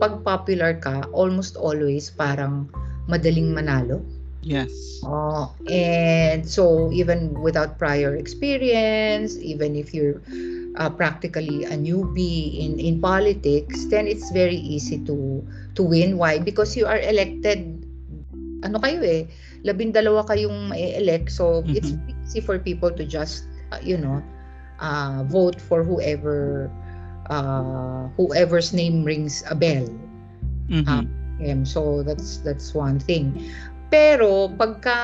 pag 0.03 0.23
popular 0.23 0.75
ka, 0.75 1.07
almost 1.15 1.55
always 1.55 2.11
parang 2.11 2.67
madaling 3.07 3.55
manalo. 3.55 4.03
Yes. 4.41 5.05
Oh, 5.05 5.55
and 5.69 6.47
so 6.47 6.91
even 6.91 7.39
without 7.41 7.77
prior 7.77 8.15
experience, 8.15 9.37
even 9.37 9.75
if 9.75 9.93
you're 9.93 10.21
uh, 10.77 10.89
practically 10.89 11.63
a 11.65 11.77
newbie 11.77 12.59
in 12.59 12.79
in 12.79 12.99
politics, 12.99 13.85
then 13.87 14.07
it's 14.07 14.31
very 14.31 14.57
easy 14.59 14.99
to 15.07 15.43
to 15.75 15.81
win. 15.83 16.17
Why? 16.17 16.39
Because 16.39 16.75
you 16.75 16.85
are 16.87 16.99
elected. 16.99 17.79
Ano 18.63 18.79
kayo 18.83 18.99
eh? 19.05 19.27
Labindalawa 19.63 20.27
kayong 20.27 20.75
elect, 20.75 21.31
so 21.31 21.63
it's 21.71 21.93
Mhm. 21.93 22.03
easy 22.27 22.39
for 22.43 22.59
people 22.59 22.91
to 22.91 23.03
just 23.05 23.47
uh, 23.71 23.79
you 23.83 23.95
know 23.97 24.19
uh, 24.79 25.23
vote 25.27 25.59
for 25.61 25.83
whoever 25.83 26.69
uh, 27.31 28.07
whoever's 28.19 28.73
name 28.75 29.03
rings 29.07 29.43
a 29.47 29.55
bell. 29.55 29.87
Mhm. 30.69 30.85
Ah. 30.87 31.03
Um, 31.39 31.65
so 31.65 32.03
that's 32.03 32.37
that's 32.43 32.73
one 32.75 32.99
thing. 32.99 33.31
Pero 33.89 34.53
pagka 34.53 34.97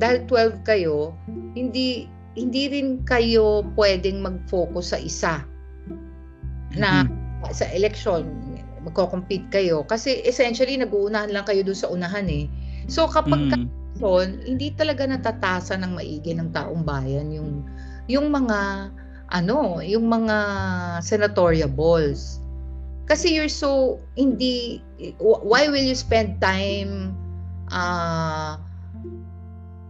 dahil 0.00 0.24
12 0.24 0.64
kayo, 0.64 1.12
hindi 1.56 2.08
hindi 2.38 2.62
rin 2.72 3.04
kayo 3.04 3.66
pwedeng 3.76 4.24
mag-focus 4.24 4.96
sa 4.96 4.98
isa 4.98 5.34
na 6.78 7.04
Mhm. 7.04 7.52
sa 7.52 7.66
election 7.74 8.24
magko-compete 8.80 9.44
kayo 9.52 9.84
kasi 9.84 10.24
essentially 10.24 10.78
nag-uunahan 10.80 11.28
lang 11.28 11.44
kayo 11.44 11.60
doon 11.60 11.76
sa 11.76 11.92
unahan 11.92 12.24
eh. 12.32 12.48
So 12.88 13.04
kapag 13.04 13.52
Mm. 13.52 13.68
election, 14.00 14.40
hindi 14.48 14.72
talaga 14.72 15.04
natatasa 15.04 15.76
ng 15.76 16.00
maigi 16.00 16.32
ng 16.32 16.48
taong 16.56 16.80
bayan 16.86 17.28
yung 17.28 17.68
yung 18.08 18.32
mga 18.32 18.88
ano, 19.30 19.78
yung 19.84 20.10
mga 20.10 20.36
senatorial 21.04 21.70
balls. 21.70 22.40
Kasi 23.10 23.34
you're 23.34 23.50
so 23.50 23.98
hindi 24.14 24.78
wh- 25.18 25.42
why 25.42 25.66
will 25.66 25.82
you 25.82 25.98
spend 25.98 26.38
time 26.38 27.10
uh, 27.74 28.54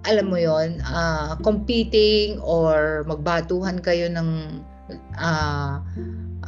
alam 0.08 0.32
mo 0.32 0.40
yon 0.40 0.80
uh, 0.80 1.36
competing 1.44 2.40
or 2.40 3.04
magbatuhan 3.04 3.76
kayo 3.84 4.08
ng 4.08 4.64
uh, 5.20 5.76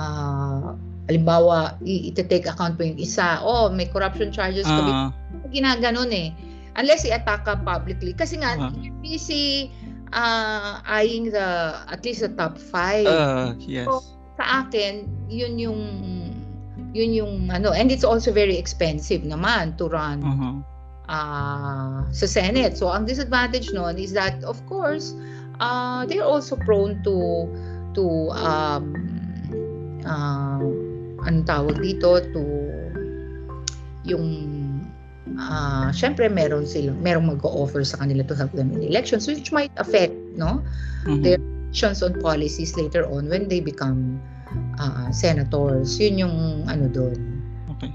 uh, 0.01 0.73
halimbawa 1.05 1.77
i- 1.85 2.09
ite-take 2.09 2.49
account 2.49 2.81
mo 2.81 2.89
yung 2.89 2.97
isa 2.97 3.37
oh 3.45 3.69
may 3.69 3.85
corruption 3.85 4.33
charges 4.33 4.65
ka 4.65 4.81
Ah, 4.81 5.13
ginaganon 5.53 6.09
eh. 6.09 6.33
Unless 6.73 7.05
i-attack 7.05 7.45
ka 7.45 7.61
publicly. 7.61 8.17
Kasi 8.17 8.41
nga, 8.41 8.57
Ah. 8.57 8.73
you're 8.81 8.97
busy 9.05 9.69
uh, 10.17 10.81
eyeing 10.89 11.29
the, 11.29 11.49
at 11.85 12.01
least 12.01 12.25
the 12.25 12.33
top 12.33 12.57
five. 12.57 13.05
ah, 13.05 13.53
yes. 13.61 13.85
Sa 14.41 14.65
akin, 14.65 15.05
yun 15.29 15.61
yung, 15.61 15.81
yun 16.93 17.13
yung 17.13 17.33
ano, 17.51 17.73
and 17.73 17.91
it's 17.91 18.05
also 18.05 18.33
very 18.33 18.57
expensive 18.57 19.25
naman 19.25 19.77
to 19.81 19.89
run 19.89 20.21
Uh-huh. 20.21 20.55
uh, 21.09 22.05
sa 22.13 22.27
Senate. 22.29 22.77
So, 22.77 22.93
ang 22.93 23.09
disadvantage 23.09 23.73
nun 23.73 23.97
is 23.97 24.13
that, 24.13 24.37
of 24.45 24.61
course, 24.69 25.17
uh, 25.61 26.05
they're 26.07 26.25
also 26.25 26.57
prone 26.57 27.01
to, 27.05 27.49
to, 27.97 28.05
um, 28.37 28.85
uh, 30.05 30.61
anong 31.27 31.47
tawag 31.49 31.81
dito, 31.81 32.21
to, 32.33 32.43
yung, 34.05 34.27
uh, 35.39 35.89
syempre 35.95 36.29
meron 36.29 36.69
silang, 36.69 37.01
merong 37.01 37.35
mag-offer 37.39 37.85
sa 37.85 38.01
kanila 38.05 38.21
to 38.27 38.37
help 38.37 38.53
them 38.53 38.71
in 38.77 38.85
elections, 38.85 39.27
which 39.27 39.51
might 39.51 39.73
affect, 39.81 40.13
no, 40.37 40.61
Mhm. 41.09 41.23
There- 41.25 41.51
actions 41.73 42.05
on 42.05 42.13
policies 42.21 42.77
later 42.77 43.09
on 43.09 43.33
when 43.33 43.49
they 43.49 43.57
become 43.57 44.21
uh, 44.79 45.09
senators. 45.13 45.99
Yun 46.01 46.27
yung 46.29 46.37
ano 46.69 46.87
doon. 46.91 47.19
Okay. 47.79 47.91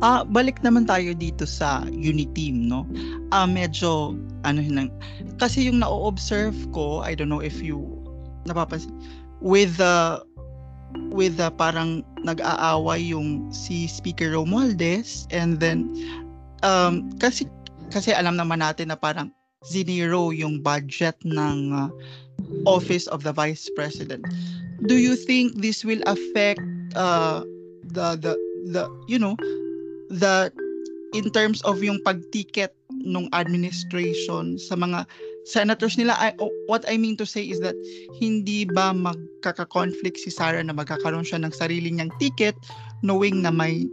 Ah, 0.00 0.26
balik 0.26 0.58
naman 0.64 0.88
tayo 0.88 1.14
dito 1.14 1.46
sa 1.46 1.86
Uniteam, 1.86 2.66
no? 2.66 2.88
Ah, 3.30 3.46
medyo 3.46 4.16
ano 4.42 4.58
yun 4.58 4.74
lang. 4.74 4.90
Kasi 5.36 5.68
yung 5.68 5.84
na-observe 5.84 6.56
ko, 6.72 7.04
I 7.04 7.14
don't 7.14 7.30
know 7.30 7.44
if 7.44 7.60
you 7.62 8.00
napapansin 8.48 8.90
with 9.44 9.76
the 9.76 10.24
with 11.14 11.38
the 11.38 11.52
parang 11.54 12.02
nag-aaway 12.26 12.98
yung 12.98 13.52
si 13.54 13.86
Speaker 13.86 14.34
Romualdez 14.34 15.30
and 15.30 15.62
then 15.62 15.86
um 16.66 17.08
kasi 17.22 17.46
kasi 17.94 18.10
alam 18.10 18.34
naman 18.34 18.58
natin 18.64 18.90
na 18.90 18.98
parang 18.98 19.30
zinero 19.62 20.32
yung 20.32 20.64
budget 20.64 21.16
ng 21.22 21.58
ah, 21.76 21.90
office 22.64 23.06
of 23.12 23.22
the 23.22 23.32
vice 23.32 23.68
president. 23.76 24.24
Do 24.86 24.96
you 24.96 25.16
think 25.16 25.60
this 25.60 25.84
will 25.84 26.00
affect 26.06 26.60
uh, 26.96 27.44
the 27.84 28.16
the 28.16 28.32
the 28.72 28.88
you 29.08 29.18
know 29.18 29.36
the 30.08 30.52
in 31.12 31.30
terms 31.30 31.60
of 31.62 31.82
yung 31.84 32.00
pagtiket 32.06 32.72
nung 33.04 33.28
administration 33.36 34.56
sa 34.56 34.74
mga 34.76 35.04
senators 35.44 36.00
nila? 36.00 36.16
I, 36.16 36.32
what 36.64 36.84
I 36.88 36.96
mean 36.96 37.16
to 37.20 37.26
say 37.26 37.44
is 37.44 37.60
that 37.60 37.76
hindi 38.16 38.64
ba 38.64 38.96
magkaka-conflict 38.96 40.16
si 40.16 40.30
Sara 40.32 40.64
na 40.64 40.72
magkakaroon 40.72 41.28
siya 41.28 41.44
ng 41.44 41.52
sarili 41.52 41.92
niyang 41.92 42.12
ticket 42.16 42.56
knowing 43.04 43.44
na 43.44 43.52
may 43.52 43.84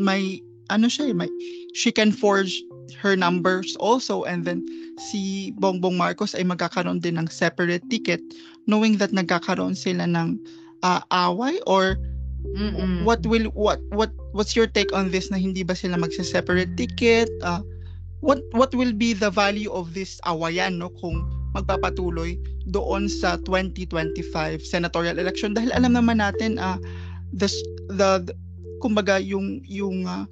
may 0.00 0.40
ano 0.68 0.88
siya 0.90 1.12
eh, 1.12 1.14
may 1.14 1.30
she 1.76 1.92
can 1.92 2.10
forge 2.10 2.56
her 2.94 3.16
numbers 3.16 3.74
also. 3.80 4.22
And 4.24 4.44
then 4.44 4.62
si 5.10 5.52
Bongbong 5.58 5.96
Marcos 5.98 6.34
ay 6.34 6.44
magkakaroon 6.46 7.02
din 7.02 7.18
ng 7.18 7.28
separate 7.28 7.84
ticket 7.90 8.22
knowing 8.66 8.98
that 8.98 9.14
nagkakaroon 9.14 9.74
sila 9.74 10.06
ng 10.06 10.38
ah, 10.82 11.02
away 11.10 11.58
or 11.66 11.98
Mm-mm. 12.54 13.02
what 13.02 13.26
will 13.26 13.50
what 13.58 13.82
what 13.90 14.14
what's 14.30 14.54
your 14.54 14.70
take 14.70 14.94
on 14.94 15.10
this 15.10 15.34
na 15.34 15.38
hindi 15.40 15.66
ba 15.66 15.74
sila 15.74 15.98
magse-separate 15.98 16.78
ticket? 16.78 17.26
Ah, 17.42 17.58
what 18.22 18.38
what 18.54 18.70
will 18.70 18.94
be 18.94 19.12
the 19.12 19.30
value 19.32 19.70
of 19.74 19.90
this 19.98 20.22
awayan 20.30 20.78
no 20.78 20.92
kung 21.02 21.26
magpapatuloy 21.58 22.38
doon 22.70 23.10
sa 23.10 23.40
2025 23.42 24.62
senatorial 24.62 25.18
election? 25.18 25.58
Dahil 25.58 25.74
alam 25.74 25.98
naman 25.98 26.22
natin 26.22 26.62
ah 26.62 26.78
the, 27.34 27.50
the 27.90 28.30
the 28.30 28.34
kumbaga 28.78 29.18
yung 29.18 29.64
yung 29.66 30.06
ah, 30.06 30.30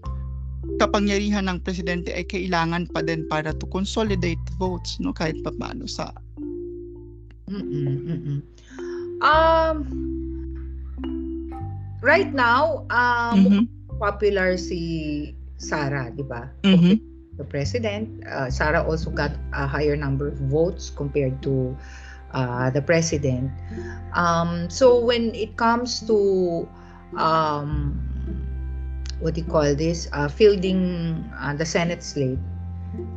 kapangyarihan 0.80 1.47
ng 1.49 1.59
presidente 1.62 2.11
ay 2.12 2.25
kailangan 2.26 2.88
pa 2.90 3.00
din 3.02 3.25
para 3.28 3.52
to 3.56 3.66
consolidate 3.71 4.40
votes 4.59 4.99
no 5.00 5.12
kahit 5.14 5.38
papaano 5.44 5.87
sa 5.88 6.11
Mm-mm, 7.49 7.99
mm-mm. 8.09 8.42
Um, 9.23 9.76
right 12.02 12.33
now, 12.33 12.87
um, 12.90 13.47
Mhm, 13.47 13.68
popular 13.99 14.56
si 14.56 15.35
Sara, 15.56 16.11
di 16.11 16.23
ba? 16.23 16.49
mhm, 16.64 17.00
The 17.37 17.44
president. 17.44 18.09
Uh, 18.26 18.49
Sara 18.50 18.83
also 18.85 19.11
got 19.11 19.33
a 19.52 19.66
higher 19.66 19.97
number 19.97 20.28
of 20.28 20.38
votes 20.50 20.90
compared 20.90 21.42
to 21.42 21.76
uh, 22.33 22.71
the 22.71 22.83
president. 22.83 23.50
Um, 24.14 24.68
so 24.71 25.00
when 25.04 25.35
it 25.35 25.56
comes 25.56 26.00
to 26.06 26.68
um, 27.16 27.99
what 29.21 29.35
do 29.35 29.40
you 29.40 29.47
call 29.47 29.75
this? 29.75 30.09
Uh, 30.12 30.28
fielding 30.28 31.25
uh, 31.38 31.54
the 31.54 31.64
Senate 31.66 32.02
slate 32.02 32.38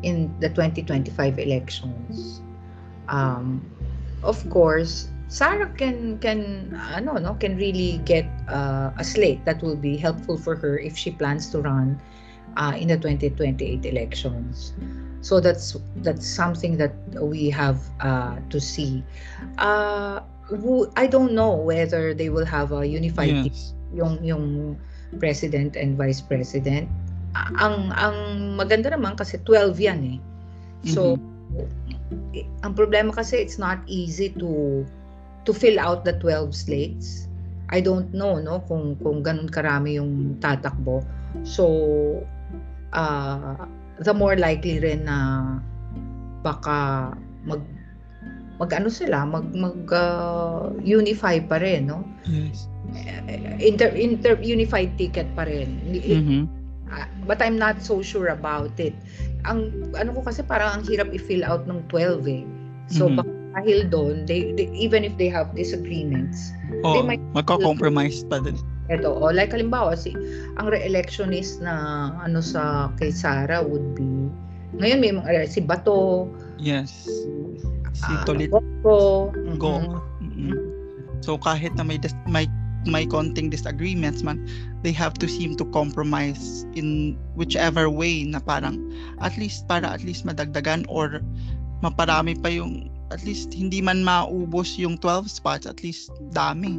in 0.04 0.34
the 0.39 0.50
2025 0.50 1.39
elections. 1.39 2.42
Um, 3.08 3.63
of 4.24 4.48
course, 4.50 5.10
Sarah 5.27 5.70
can 5.77 6.18
can 6.20 6.74
ano 6.96 7.18
no 7.20 7.34
can 7.36 7.58
really 7.58 8.00
get 8.06 8.25
uh, 8.48 8.92
a 8.98 9.04
slate 9.04 9.44
that 9.46 9.62
will 9.62 9.75
be 9.75 9.98
helpful 9.98 10.38
for 10.38 10.56
her 10.56 10.80
if 10.80 10.98
she 10.98 11.12
plans 11.12 11.50
to 11.51 11.62
run 11.62 12.00
uh, 12.58 12.74
in 12.77 12.88
the 12.88 12.98
2028 12.98 13.86
elections. 13.86 14.74
So 15.22 15.39
that's 15.39 15.75
that's 16.04 16.25
something 16.27 16.77
that 16.77 16.96
we 17.20 17.50
have 17.50 17.84
uh, 18.00 18.38
to 18.50 18.60
see. 18.60 19.04
Uh, 19.58 20.22
I 20.96 21.08
don't 21.08 21.34
know 21.34 21.56
whether 21.56 22.13
they 22.13 22.30
will 22.30 22.46
have 22.46 22.72
a 22.72 22.88
unified 22.88 23.44
Yes. 23.44 23.74
yung 23.94 24.24
yung 24.24 24.77
president 25.16 25.80
and 25.80 25.96
vice 25.96 26.20
president. 26.20 26.92
Ang 27.62 27.94
ang 27.96 28.18
maganda 28.60 28.92
naman 28.92 29.16
kasi 29.16 29.40
12 29.46 29.80
yan 29.80 30.02
eh. 30.18 30.20
So 30.84 31.16
eh, 32.36 32.46
ang 32.68 32.76
problema 32.76 33.16
kasi 33.16 33.40
it's 33.40 33.60
not 33.62 33.80
easy 33.88 34.34
to 34.36 34.84
to 35.48 35.52
fill 35.56 35.80
out 35.80 36.04
the 36.04 36.16
12 36.20 36.52
slates. 36.52 37.32
I 37.72 37.84
don't 37.84 38.12
know 38.16 38.40
no 38.40 38.64
kung 38.68 38.96
kung 39.00 39.24
ganun 39.24 39.52
karami 39.52 40.00
yung 40.00 40.40
tatakbo. 40.40 41.04
So 41.44 41.66
uh, 42.92 43.68
the 44.00 44.14
more 44.16 44.36
likely 44.40 44.80
rin 44.80 45.08
na 45.08 45.44
baka 46.44 47.12
mag 47.44 47.64
mag 48.58 48.72
ano 48.74 48.90
sila 48.90 49.26
mag 49.28 49.46
mag 49.54 49.78
uh, 49.94 50.74
unify 50.82 51.38
pa 51.38 51.62
rin 51.62 51.92
no 51.92 52.02
Yes. 52.26 52.68
Inter, 53.60 53.89
inter 53.94 54.38
unified 54.39 54.94
ticket 54.96 55.27
pa 55.36 55.44
rin 55.44 55.82
Mhm. 55.91 56.41
Ah, 56.88 57.03
but 57.27 57.44
I'm 57.44 57.60
not 57.60 57.84
so 57.84 58.00
sure 58.00 58.32
about 58.32 58.72
it. 58.79 58.96
Ang 59.44 59.91
ano 60.00 60.15
ko 60.15 60.24
kasi 60.24 60.39
parang 60.39 60.79
ang 60.79 60.84
hirap 60.88 61.12
i-fill 61.12 61.44
out 61.44 61.67
ng 61.67 61.84
12 61.91 62.24
eh. 62.32 62.48
So 62.88 63.12
Mhm. 63.12 63.15
baka 63.20 63.32
dahil 63.58 63.79
doon, 63.89 64.15
they, 64.24 64.53
they- 64.56 64.72
even 64.72 65.03
if 65.03 65.12
they 65.20 65.27
have 65.27 65.51
disagreements, 65.51 66.53
Oh, 66.86 67.01
might- 67.03 67.20
magko-compromise 67.34 68.24
pa 68.24 68.39
din. 68.39 68.56
eto, 68.88 69.12
oh, 69.12 69.34
like 69.36 69.51
halimbawa 69.51 70.00
si 70.00 70.15
ang 70.56 70.72
re-electionist 70.72 71.60
na 71.60 71.75
ano 72.24 72.39
sa 72.39 72.88
kay 72.96 73.12
Sara 73.12 73.60
would 73.60 73.84
be 74.00 74.32
ngayon 74.79 75.00
may 75.03 75.12
mga 75.12 75.44
si 75.44 75.60
Bato, 75.60 76.32
Yes. 76.56 77.03
Si 77.98 78.12
Tolit 78.24 78.48
Boko, 78.53 79.34
Go. 79.58 79.82
mhm. 79.82 79.98
Mm. 80.24 80.53
So 81.20 81.36
kahit 81.36 81.74
na 81.75 81.84
may 81.84 81.98
dis- 81.98 82.15
may 82.29 82.46
may 82.88 83.06
konting 83.06 83.51
disagreements 83.51 84.24
man, 84.24 84.41
they 84.82 84.91
have 84.91 85.13
to 85.20 85.27
seem 85.27 85.56
to 85.60 85.65
compromise 85.72 86.65
in 86.74 87.20
whichever 87.36 87.89
way 87.91 88.24
na 88.24 88.39
parang 88.39 88.79
at 89.22 89.36
least 89.38 89.67
para 89.67 89.88
at 89.91 90.01
least 90.03 90.25
madagdagan 90.25 90.88
or 90.88 91.20
maparami 91.84 92.34
pa 92.34 92.50
yung 92.50 92.89
at 93.12 93.24
least 93.24 93.53
hindi 93.56 93.79
man 93.79 94.03
maubos 94.03 94.75
yung 94.75 95.00
12 95.00 95.32
spots, 95.32 95.63
at 95.63 95.79
least 95.79 96.12
dami. 96.36 96.75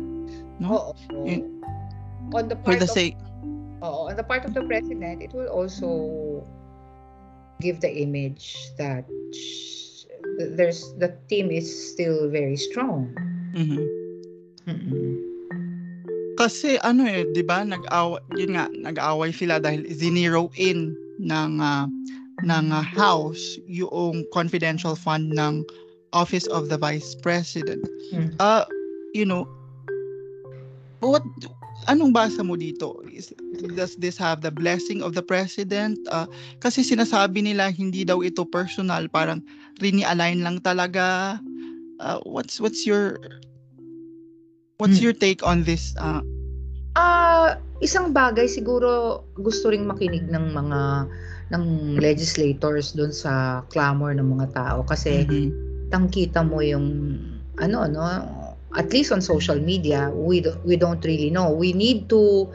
No? 0.60 0.92
Oo. 0.92 1.24
Yun- 1.24 1.56
On 2.36 2.44
the 2.44 2.56
For 2.60 2.76
part 2.76 2.84
the 2.84 2.88
of 2.88 2.92
sake, 2.92 3.16
Oo, 3.80 4.12
on 4.12 4.16
the 4.20 4.26
part 4.26 4.44
of 4.44 4.52
the 4.52 4.60
president, 4.68 5.24
it 5.24 5.32
will 5.32 5.48
also 5.48 5.88
give 7.64 7.80
the 7.80 7.88
image 7.88 8.52
that 8.76 9.08
there's 10.52 10.92
the 11.00 11.16
team 11.32 11.48
is 11.48 11.66
still 11.66 12.28
very 12.28 12.56
strong. 12.58 13.08
mhm. 13.56 13.80
Mm-mm. 14.68 15.27
Kasi 16.38 16.78
ano 16.86 17.02
eh, 17.02 17.26
'di 17.34 17.42
ba, 17.42 17.66
nag-away 17.66 18.22
yun 18.38 18.54
nga, 18.54 18.70
nag-away 18.70 19.34
sila 19.34 19.58
dahil 19.58 19.82
zinero 19.90 20.54
in 20.54 20.94
ng 21.18 21.58
ah, 21.58 21.90
ng 22.46 22.66
ah, 22.70 22.86
house 22.86 23.58
yung 23.66 24.22
confidential 24.30 24.94
fund 24.94 25.34
ng 25.34 25.66
Office 26.14 26.46
of 26.48 26.70
the 26.70 26.78
Vice 26.78 27.18
President. 27.18 27.82
Hmm. 28.14 28.30
Uh, 28.38 28.64
you 29.12 29.26
know, 29.26 29.50
what 31.02 31.26
anong 31.90 32.14
basa 32.14 32.46
mo 32.46 32.54
dito? 32.54 33.02
Is, 33.10 33.34
does 33.74 33.98
this 33.98 34.14
have 34.16 34.40
the 34.40 34.54
blessing 34.54 35.02
of 35.02 35.18
the 35.18 35.24
president? 35.26 35.98
Uh, 36.08 36.30
kasi 36.62 36.86
sinasabi 36.86 37.42
nila 37.42 37.74
hindi 37.74 38.06
daw 38.06 38.22
ito 38.22 38.46
personal, 38.46 39.10
parang 39.10 39.42
rini-align 39.82 40.46
lang 40.46 40.62
talaga. 40.62 41.36
Uh, 41.98 42.22
what's 42.22 42.62
what's 42.62 42.86
your 42.86 43.18
what's 44.78 45.02
Hmm. 45.02 45.10
your 45.10 45.12
take 45.12 45.42
on 45.42 45.66
this 45.66 45.94
uh, 45.98 46.22
Ah, 46.94 47.58
isang 47.82 48.14
bagay 48.14 48.46
siguro 48.46 49.22
gusto 49.38 49.70
ring 49.70 49.86
makinig 49.86 50.26
ng 50.30 50.54
mga 50.54 50.80
ng 51.54 51.64
legislators 51.98 52.94
doon 52.94 53.10
sa 53.14 53.62
clamor 53.70 54.14
ng 54.14 54.26
mga 54.38 54.46
tao 54.54 54.78
kasi 54.86 55.26
mhm. 55.26 55.50
tangkita 55.90 56.42
mo 56.46 56.62
yung 56.62 57.18
ano 57.58 57.86
no 57.90 58.02
at 58.78 58.90
least 58.94 59.10
on 59.10 59.22
social 59.22 59.58
media 59.58 60.10
we 60.14 60.42
do, 60.42 60.54
we 60.62 60.78
don't 60.78 61.02
really 61.02 61.30
know 61.30 61.50
we 61.50 61.74
need 61.74 62.06
to 62.06 62.46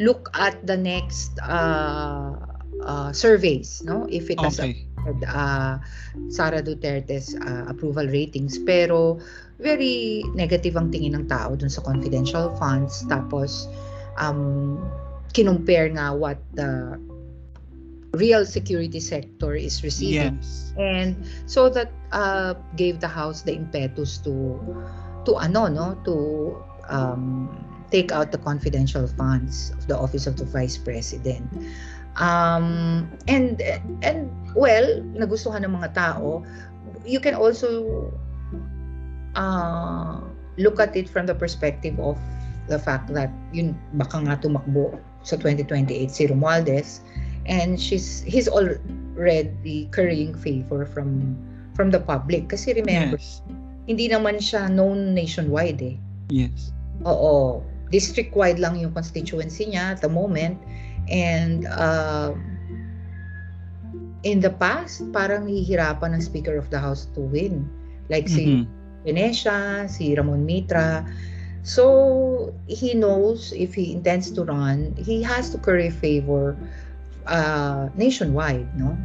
look 0.00 0.28
at 0.36 0.56
the 0.68 0.76
next 0.76 1.32
uh, 1.44 2.36
uh, 2.84 3.08
surveys 3.12 3.80
no 3.84 4.04
if 4.12 4.28
it 4.28 4.40
has 4.40 4.60
Okay. 4.60 4.84
uh, 5.28 5.80
Sara 6.28 6.60
Duterte's 6.60 7.36
uh, 7.40 7.68
approval 7.72 8.04
ratings 8.08 8.60
pero 8.64 9.20
very 9.60 10.24
negative 10.32 10.74
ang 10.74 10.88
tingin 10.88 11.14
ng 11.14 11.28
tao 11.28 11.52
dun 11.54 11.70
sa 11.70 11.84
confidential 11.84 12.50
funds. 12.56 13.04
Tapos 13.06 13.68
um 14.16 14.80
kinumpare 15.30 15.92
nga 15.94 16.10
what 16.10 16.40
the 16.56 16.98
real 18.18 18.42
security 18.42 18.98
sector 18.98 19.54
is 19.54 19.84
receiving. 19.86 20.40
Yes. 20.42 20.74
and 20.78 21.14
so 21.46 21.68
that 21.70 21.92
uh, 22.10 22.54
gave 22.74 22.98
the 22.98 23.06
house 23.06 23.42
the 23.42 23.54
impetus 23.54 24.18
to 24.26 24.58
to 25.24 25.38
ano 25.38 25.68
no? 25.68 25.94
To 26.08 26.14
um, 26.90 27.48
take 27.90 28.10
out 28.10 28.32
the 28.32 28.38
confidential 28.38 29.06
funds 29.06 29.70
of 29.78 29.86
the 29.86 29.96
office 29.96 30.26
of 30.26 30.36
the 30.36 30.44
vice 30.44 30.78
president. 30.78 31.46
Um, 32.18 33.06
and 33.28 33.62
and 34.02 34.30
well 34.58 34.88
nagustuhan 35.14 35.62
ng 35.62 35.78
mga 35.78 35.94
tao. 35.94 36.42
You 37.06 37.22
can 37.22 37.38
also 37.38 38.10
uh, 39.34 40.20
look 40.58 40.80
at 40.80 40.94
it 40.96 41.08
from 41.08 41.26
the 41.26 41.34
perspective 41.34 41.98
of 42.00 42.18
the 42.68 42.78
fact 42.78 43.10
that 43.10 43.30
yun 43.50 43.74
baka 43.98 44.18
nga 44.22 44.38
tumakbo 44.38 44.94
sa 45.26 45.36
2028 45.36 46.08
si 46.08 46.22
Romualdez 46.30 47.02
and 47.50 47.80
she's 47.80 48.22
he's 48.22 48.46
already 48.48 49.88
currying 49.90 50.32
favor 50.36 50.86
from 50.86 51.34
from 51.74 51.90
the 51.90 51.98
public 52.00 52.46
kasi 52.48 52.72
remember 52.76 53.18
Yes. 53.18 53.42
hindi 53.90 54.06
naman 54.06 54.38
siya 54.38 54.70
known 54.70 55.12
nationwide 55.16 55.82
eh 55.82 55.96
Yes. 56.30 56.70
oo 57.02 57.64
district 57.90 58.36
wide 58.38 58.62
lang 58.62 58.78
yung 58.78 58.94
constituency 58.94 59.66
niya 59.66 59.98
at 59.98 60.00
the 60.04 60.08
moment 60.10 60.54
and 61.10 61.66
uh, 61.66 62.30
in 64.22 64.38
the 64.38 64.52
past 64.62 65.02
parang 65.10 65.48
hihirapan 65.48 66.14
ng 66.14 66.22
speaker 66.22 66.54
of 66.54 66.68
the 66.70 66.78
house 66.78 67.08
to 67.16 67.24
win 67.34 67.66
like 68.12 68.28
si 68.30 68.62
Mhm. 68.62 68.78
Venecia, 69.04 69.88
si 69.88 70.14
Ramon 70.14 70.44
Mitra. 70.44 71.04
So 71.62 72.54
he 72.66 72.96
knows 72.96 73.52
if 73.52 73.76
he 73.76 73.92
intends 73.92 74.32
to 74.32 74.44
run, 74.44 74.96
he 74.96 75.20
has 75.22 75.52
to 75.52 75.58
curry 75.60 75.92
favor 75.92 76.56
uh, 77.28 77.88
nationwide, 77.96 78.64
no? 78.76 78.96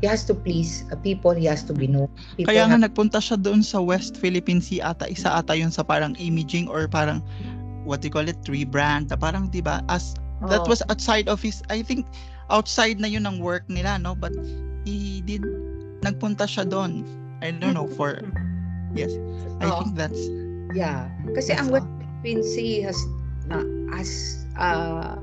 He 0.00 0.06
has 0.06 0.24
to 0.30 0.34
please 0.34 0.86
uh, 0.88 0.96
people, 0.96 1.34
he 1.34 1.44
has 1.50 1.66
to 1.66 1.74
be 1.74 1.86
known. 1.90 2.08
People 2.38 2.54
Kaya 2.54 2.64
nga 2.64 2.78
have- 2.78 2.86
nagpunta 2.86 3.18
siya 3.20 3.36
doon 3.36 3.60
sa 3.60 3.82
West 3.82 4.16
Philippine 4.16 4.62
Sea 4.62 4.80
ata, 4.80 5.10
isa 5.10 5.28
ata 5.28 5.52
yun 5.58 5.74
sa 5.74 5.82
parang 5.84 6.16
imaging 6.16 6.70
or 6.70 6.88
parang 6.88 7.20
what 7.84 8.00
do 8.00 8.08
you 8.08 8.14
call 8.14 8.24
it, 8.24 8.38
rebrand, 8.48 9.10
parang 9.20 9.50
'di 9.52 9.60
ba? 9.60 9.84
As 9.90 10.16
that 10.48 10.64
Oo. 10.64 10.70
was 10.70 10.80
outside 10.88 11.28
of 11.28 11.42
his 11.42 11.60
I 11.68 11.82
think 11.82 12.06
outside 12.48 13.02
na 13.02 13.10
yun 13.10 13.26
ng 13.26 13.42
work 13.42 13.66
nila, 13.68 13.98
no? 13.98 14.14
But 14.14 14.32
he 14.86 15.20
did 15.26 15.44
nagpunta 16.00 16.46
siya 16.46 16.64
doon. 16.64 17.04
I 17.42 17.52
don't 17.52 17.74
know 17.74 17.90
for 17.90 18.22
yes. 18.98 19.12
I 19.62 19.70
Oo. 19.70 19.82
think 19.84 19.94
that's 19.94 20.22
Yeah. 20.74 21.08
Kasi 21.32 21.56
That's 21.56 21.64
ang 21.64 21.68
Philippine 21.72 22.42
Sea 22.44 22.84
has 22.84 22.98
na 23.48 23.64
has 23.96 24.44
uh, 24.60 25.16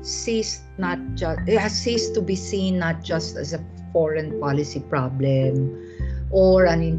ceased 0.00 0.64
not 0.78 0.96
just 1.14 1.40
it 1.44 1.58
has 1.58 1.74
ceased 1.74 2.14
to 2.16 2.22
be 2.22 2.36
seen 2.36 2.78
not 2.78 3.04
just 3.04 3.36
as 3.36 3.52
a 3.52 3.60
foreign 3.92 4.38
policy 4.40 4.80
problem 4.88 5.68
or 6.30 6.64
an 6.64 6.80
in, 6.82 6.96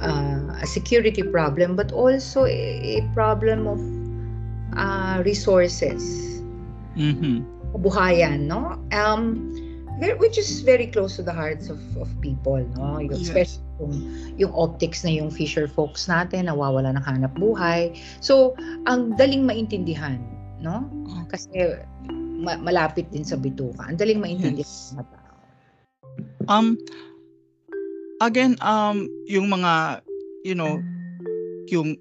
uh, 0.00 0.58
a 0.62 0.66
security 0.66 1.22
problem 1.22 1.76
but 1.76 1.92
also 1.92 2.44
a, 2.46 2.98
a 2.98 3.02
problem 3.14 3.66
of 3.68 3.78
uh, 4.74 5.22
resources 5.22 6.02
mhm. 6.96 7.44
kabuhayan 7.70 8.48
no 8.50 8.80
um 8.90 9.38
ver- 10.00 10.16
which 10.18 10.38
is 10.38 10.62
very 10.66 10.86
close 10.90 11.14
to 11.14 11.22
the 11.22 11.32
hearts 11.32 11.68
of, 11.70 11.78
of 12.00 12.08
people 12.20 12.58
no 12.74 12.98
Yung- 12.98 13.12
Yes. 13.12 13.62
Kung 13.82 13.90
yung 14.38 14.54
optics 14.54 15.02
na 15.02 15.10
yung 15.10 15.34
fisher 15.34 15.66
folks 15.66 16.06
natin 16.06 16.46
nawawala 16.46 16.94
ng 16.94 17.02
hanap 17.02 17.34
buhay. 17.34 17.90
So 18.22 18.54
ang 18.86 19.18
daling 19.18 19.42
maintindihan 19.42 20.22
no? 20.62 20.86
Kasi 21.26 21.82
ma- 22.38 22.62
malapit 22.62 23.10
din 23.10 23.26
sa 23.26 23.34
bituka. 23.34 23.82
Ang 23.90 23.98
daling 23.98 24.22
maintindihan 24.22 24.62
Yes. 24.62 24.94
ng 24.94 25.02
tao. 25.02 25.34
Um 26.46 26.78
again 28.22 28.54
um 28.62 29.10
yung 29.26 29.50
mga 29.50 29.98
you 30.46 30.54
know 30.54 30.78
yung 31.66 31.98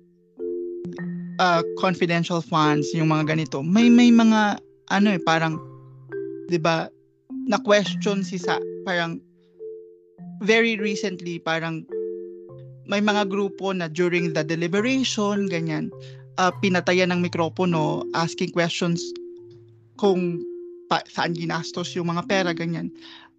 uh, 1.42 1.66
confidential 1.82 2.44
funds, 2.44 2.94
yung 2.94 3.10
mga 3.10 3.34
ganito, 3.34 3.66
may 3.66 3.90
may 3.90 4.14
mga 4.14 4.62
ano 4.94 5.08
eh 5.10 5.22
parang 5.22 5.58
'di 6.52 6.62
ba 6.62 6.86
na 7.50 7.58
question 7.66 8.22
si 8.22 8.38
sa 8.38 8.62
parang 8.86 9.18
very 10.42 10.76
recently 10.78 11.38
parang 11.38 11.86
may 12.90 13.00
mga 13.00 13.30
grupo 13.30 13.72
na 13.72 13.88
during 13.88 14.34
the 14.34 14.44
deliberation 14.44 15.48
ganyan 15.48 15.94
uh, 16.42 16.52
pinatayan 16.60 17.14
ng 17.14 17.22
mikropono 17.22 18.04
asking 18.18 18.50
questions 18.52 19.00
kung 20.02 20.42
pa, 20.90 21.06
saan 21.08 21.38
ginastos 21.38 21.94
yung 21.94 22.10
mga 22.10 22.26
pera 22.26 22.52
ganyan 22.52 22.90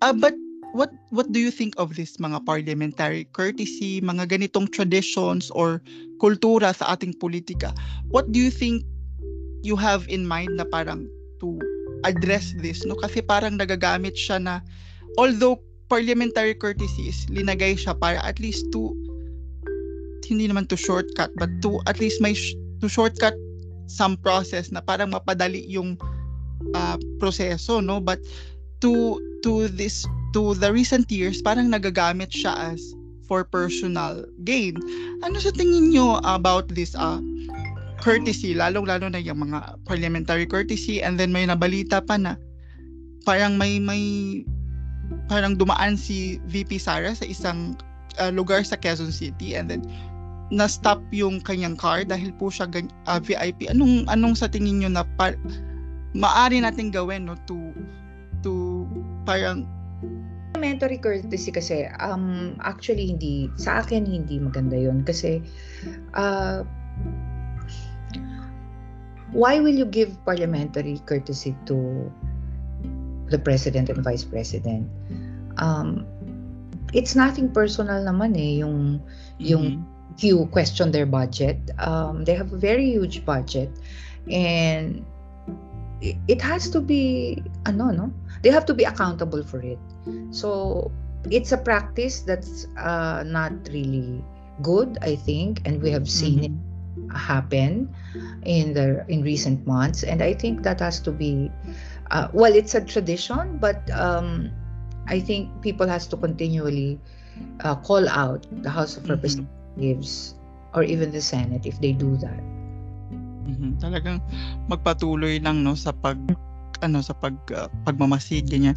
uh, 0.01 0.15
but 0.15 0.33
what 0.73 0.91
what 1.13 1.31
do 1.31 1.39
you 1.39 1.53
think 1.53 1.77
of 1.77 1.95
this 1.95 2.17
mga 2.17 2.45
parliamentary 2.49 3.29
courtesy, 3.37 4.01
mga 4.01 4.29
ganitong 4.33 4.69
traditions 4.73 5.53
or 5.53 5.85
kultura 6.19 6.73
sa 6.73 6.97
ating 6.97 7.13
politika? 7.21 7.77
What 8.09 8.33
do 8.33 8.41
you 8.41 8.51
think 8.51 8.85
you 9.61 9.77
have 9.77 10.09
in 10.09 10.27
mind 10.27 10.57
na 10.59 10.67
parang 10.67 11.07
to 11.45 11.61
address 12.03 12.51
this 12.59 12.83
no 12.83 12.99
kasi 12.99 13.23
parang 13.23 13.61
nagagamit 13.61 14.19
siya 14.19 14.43
na 14.43 14.55
although 15.21 15.61
parliamentary 15.93 16.57
courtesy 16.57 17.13
is 17.13 17.29
linagay 17.29 17.77
siya 17.77 17.93
para 17.93 18.17
at 18.25 18.41
least 18.41 18.65
to 18.73 18.97
hindi 20.25 20.49
naman 20.49 20.65
to 20.65 20.81
shortcut 20.81 21.29
but 21.37 21.53
to 21.61 21.77
at 21.85 22.01
least 22.01 22.17
may 22.25 22.33
sh- 22.33 22.57
to 22.81 22.89
shortcut 22.89 23.37
some 23.93 24.17
process 24.25 24.73
na 24.73 24.81
parang 24.81 25.13
mapadali 25.13 25.69
yung 25.69 26.01
uh, 26.73 26.97
proseso 27.21 27.85
no? 27.85 28.01
But 28.01 28.25
to 28.81 29.21
to 29.45 29.69
this 29.69 30.09
to 30.33 30.57
the 30.57 30.73
recent 30.73 31.13
years 31.13 31.45
parang 31.45 31.69
nagagamit 31.69 32.33
siya 32.33 32.73
as 32.73 32.81
for 33.29 33.45
personal 33.45 34.25
gain. 34.49 34.81
Ano 35.21 35.37
sa 35.37 35.53
tingin 35.53 35.93
niyo 35.93 36.25
about 36.25 36.73
this 36.73 36.97
uh, 36.97 37.21
courtesy? 38.01 38.57
Lalong 38.57 38.89
lalo 38.89 39.13
na 39.13 39.21
yung 39.21 39.45
mga 39.45 39.77
parliamentary 39.85 40.49
courtesy 40.49 41.05
and 41.05 41.21
then 41.21 41.31
may 41.31 41.45
nabalita 41.45 42.01
pa 42.01 42.17
na 42.17 42.41
parang 43.29 43.61
may 43.61 43.77
may 43.79 44.03
parang 45.27 45.57
dumaan 45.57 45.97
si 45.97 46.39
VP 46.49 46.77
Sara 46.77 47.13
sa 47.17 47.27
isang 47.27 47.79
uh, 48.21 48.33
lugar 48.33 48.63
sa 48.67 48.77
Quezon 48.77 49.13
City 49.13 49.57
and 49.57 49.71
then 49.73 49.83
na-stop 50.53 51.01
yung 51.17 51.41
kanyang 51.41 51.81
car 51.81 52.05
dahil 52.05 52.29
po 52.37 52.53
siya 52.53 52.69
uh, 52.69 52.85
ah, 53.09 53.21
VIP. 53.21 53.73
Anong 53.73 54.05
anong 54.13 54.37
sa 54.37 54.53
tingin 54.53 54.85
niyo 54.85 54.91
na 54.93 55.09
pa, 55.17 55.33
maari 56.13 56.61
nating 56.61 56.93
gawin 56.93 57.25
no 57.25 57.41
to 57.49 57.73
to 58.45 58.85
parang 59.25 59.65
Parliamentary 60.53 61.01
courtesy 61.01 61.49
kasi 61.49 61.89
um 61.99 62.55
actually 62.61 63.09
hindi 63.09 63.49
sa 63.57 63.81
akin 63.81 64.05
hindi 64.05 64.37
maganda 64.37 64.77
'yon 64.77 65.01
kasi 65.01 65.41
uh, 66.13 66.61
why 69.33 69.57
will 69.57 69.73
you 69.73 69.89
give 69.89 70.13
parliamentary 70.29 71.01
courtesy 71.09 71.57
to 71.65 72.07
the 73.33 73.41
president 73.41 73.89
and 73.89 74.05
vice 74.05 74.25
president? 74.25 74.87
Um, 75.57 76.07
it's 76.93 77.17
nothing 77.17 77.49
personal 77.49 78.05
naman 78.05 78.37
eh 78.37 78.61
yung 78.61 79.01
mm-hmm. 79.01 79.41
yung 79.41 79.65
you 80.21 80.45
question 80.53 80.93
their 80.93 81.09
budget. 81.09 81.57
Um, 81.81 82.29
they 82.29 82.37
have 82.37 82.53
a 82.53 82.61
very 82.61 82.85
huge 82.85 83.25
budget 83.25 83.73
and 84.29 85.05
it 86.03 86.41
has 86.43 86.69
to 86.71 86.81
be 86.81 87.39
ano 87.67 87.91
no 87.91 88.07
they 88.43 88.51
have 88.51 88.67
to 88.67 88.75
be 88.75 88.85
accountable 88.85 89.43
for 89.43 89.63
it 89.63 89.79
so 90.31 90.91
it's 91.31 91.53
a 91.53 91.59
practice 91.59 92.21
that's 92.21 92.67
uh, 92.77 93.23
not 93.23 93.53
really 93.71 94.25
good 94.63 94.99
i 95.03 95.15
think 95.15 95.63
and 95.65 95.81
we 95.81 95.91
have 95.91 96.11
seen 96.11 96.41
mm-hmm. 96.41 96.59
it 96.59 97.17
happen 97.17 97.89
in 98.45 98.75
the 98.75 99.05
in 99.09 99.23
recent 99.23 99.65
months 99.67 100.03
and 100.03 100.23
i 100.23 100.35
think 100.35 100.63
that 100.63 100.81
has 100.81 100.99
to 101.01 101.11
be 101.11 101.51
uh, 102.13 102.29
well 102.33 102.55
it's 102.55 102.75
a 102.75 102.81
tradition 102.81 103.59
but 103.59 103.83
um, 103.91 104.51
i 105.09 105.19
think 105.19 105.51
people 105.61 105.89
has 105.89 106.07
to 106.07 106.17
continually 106.17 107.01
uh, 107.65 107.75
call 107.77 108.09
out 108.09 108.47
the 108.63 108.71
house 108.71 108.97
of 108.97 109.03
mm-hmm. 109.03 109.19
representatives 109.19 110.37
or 110.75 110.85
even 110.85 111.11
the 111.11 111.21
senate 111.21 111.67
if 111.67 111.81
they 111.81 111.93
do 111.93 112.17
that 112.17 112.41
Mhm. 113.47 113.83
Talagang 113.83 114.23
magpatuloy 114.71 115.43
lang 115.43 115.67
no 115.67 115.75
sa 115.75 115.91
pag 115.91 116.19
ano 116.83 116.99
sa 116.99 117.15
pag 117.15 117.35
uh, 117.55 117.71
pagmamasid 117.87 118.51
ganyan. 118.51 118.75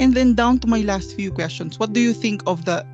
And 0.00 0.16
then 0.16 0.32
down 0.32 0.60
to 0.64 0.66
my 0.68 0.80
last 0.84 1.12
few 1.16 1.28
questions. 1.28 1.76
What 1.76 1.92
do 1.92 2.00
you 2.00 2.16
think 2.16 2.40
of 2.48 2.64
the 2.64 2.84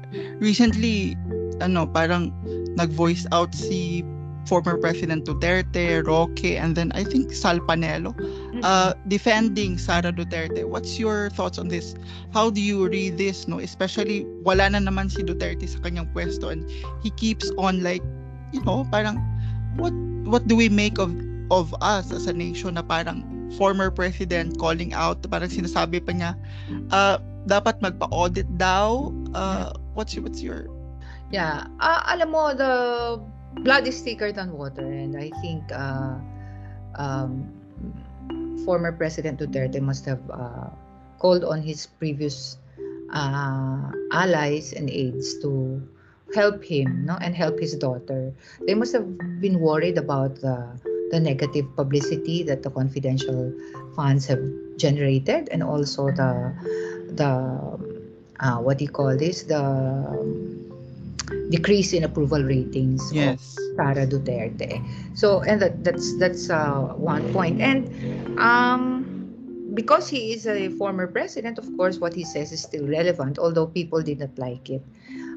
recently 0.43 1.15
ano 1.63 1.87
parang 1.87 2.35
nag-voice 2.79 3.27
out 3.31 3.55
si 3.55 4.03
former 4.49 4.81
President 4.81 5.29
Duterte, 5.29 6.01
Roque, 6.09 6.57
and 6.57 6.73
then 6.73 6.91
I 6.97 7.05
think 7.05 7.37
Sal 7.37 7.61
Panelo 7.61 8.17
uh, 8.65 8.97
defending 9.07 9.77
Sara 9.77 10.11
Duterte. 10.11 10.65
What's 10.65 10.99
your 10.99 11.29
thoughts 11.31 11.61
on 11.61 11.69
this? 11.69 11.95
How 12.33 12.49
do 12.49 12.61
you 12.61 12.89
read 12.89 13.21
this? 13.21 13.47
No, 13.47 13.61
especially 13.61 14.25
wala 14.43 14.73
na 14.73 14.81
naman 14.81 15.13
si 15.13 15.21
Duterte 15.21 15.69
sa 15.69 15.79
kanyang 15.85 16.09
pwesto 16.17 16.49
and 16.49 16.65
he 17.05 17.13
keeps 17.21 17.53
on 17.61 17.85
like, 17.85 18.03
you 18.57 18.65
know, 18.65 18.89
parang 18.89 19.21
what 19.77 19.93
what 20.25 20.49
do 20.49 20.57
we 20.57 20.73
make 20.73 20.97
of 20.97 21.13
of 21.53 21.77
us 21.85 22.09
as 22.13 22.27
a 22.27 22.33
nation 22.33 22.81
na 22.81 22.83
parang 22.83 23.25
former 23.57 23.89
president 23.93 24.57
calling 24.61 24.93
out 24.93 25.21
parang 25.29 25.49
sinasabi 25.49 26.01
pa 26.01 26.13
niya 26.13 26.33
uh, 26.93 27.17
dapat 27.49 27.81
magpa-audit 27.81 28.45
daw 28.61 29.09
uh, 29.33 29.73
what's 29.97 30.13
your, 30.13 30.25
what's 30.25 30.45
your 30.45 30.69
yeah 31.33 31.65
uh, 31.81 32.05
alam 32.13 32.29
mo 32.29 32.53
the 32.53 32.73
blood 33.63 33.87
is 33.87 34.01
thicker 34.01 34.33
than 34.33 34.53
water 34.53 34.85
and 34.85 35.17
I 35.17 35.31
think 35.41 35.65
uh, 35.73 36.17
um, 36.97 37.49
former 38.65 38.93
President 38.93 39.41
Duterte 39.41 39.81
must 39.81 40.05
have 40.05 40.23
uh, 40.31 40.71
called 41.19 41.45
on 41.45 41.63
his 41.63 41.87
previous 41.87 42.59
uh, 43.13 43.91
allies 44.13 44.73
and 44.73 44.91
aides 44.91 45.39
to 45.41 45.83
help 46.35 46.63
him 46.63 47.07
no 47.07 47.17
and 47.21 47.35
help 47.35 47.59
his 47.59 47.75
daughter. 47.75 48.33
They 48.67 48.75
must 48.75 48.93
have 48.93 49.09
been 49.41 49.61
worried 49.61 49.97
about 49.97 50.41
the 50.41 50.69
the 51.11 51.21
negative 51.21 51.65
publicity 51.75 52.43
that 52.45 52.63
the 52.63 52.71
confidential 52.71 53.53
funds 53.97 54.27
have 54.27 54.45
generated 54.77 55.49
and 55.49 55.63
also 55.63 56.13
the 56.13 56.53
the 57.17 57.33
uh, 58.41 58.59
what 58.61 58.79
do 58.79 58.85
you 58.85 58.91
call 58.91 59.17
this? 59.17 59.43
The 59.43 59.59
um, 59.59 60.68
decrease 61.51 61.93
in 61.93 62.05
approval 62.05 62.43
ratings 62.43 63.13
yes. 63.13 63.35
of 63.35 63.41
Sara 63.77 64.07
Duterte 64.07 64.83
so 65.15 65.41
and 65.43 65.61
that 65.63 65.85
that's 65.85 66.17
that's 66.19 66.51
uh, 66.51 66.93
one 66.97 67.33
point 67.33 67.61
and 67.61 67.89
um 68.39 69.09
because 69.75 70.09
he 70.09 70.33
is 70.33 70.47
a 70.47 70.69
former 70.81 71.07
president 71.07 71.59
of 71.59 71.67
course 71.77 71.99
what 71.99 72.13
he 72.13 72.25
says 72.25 72.53
is 72.53 72.63
still 72.63 72.87
relevant 72.87 73.39
although 73.39 73.67
people 73.67 74.03
did 74.03 74.19
not 74.19 74.37
like 74.39 74.69
it 74.71 74.83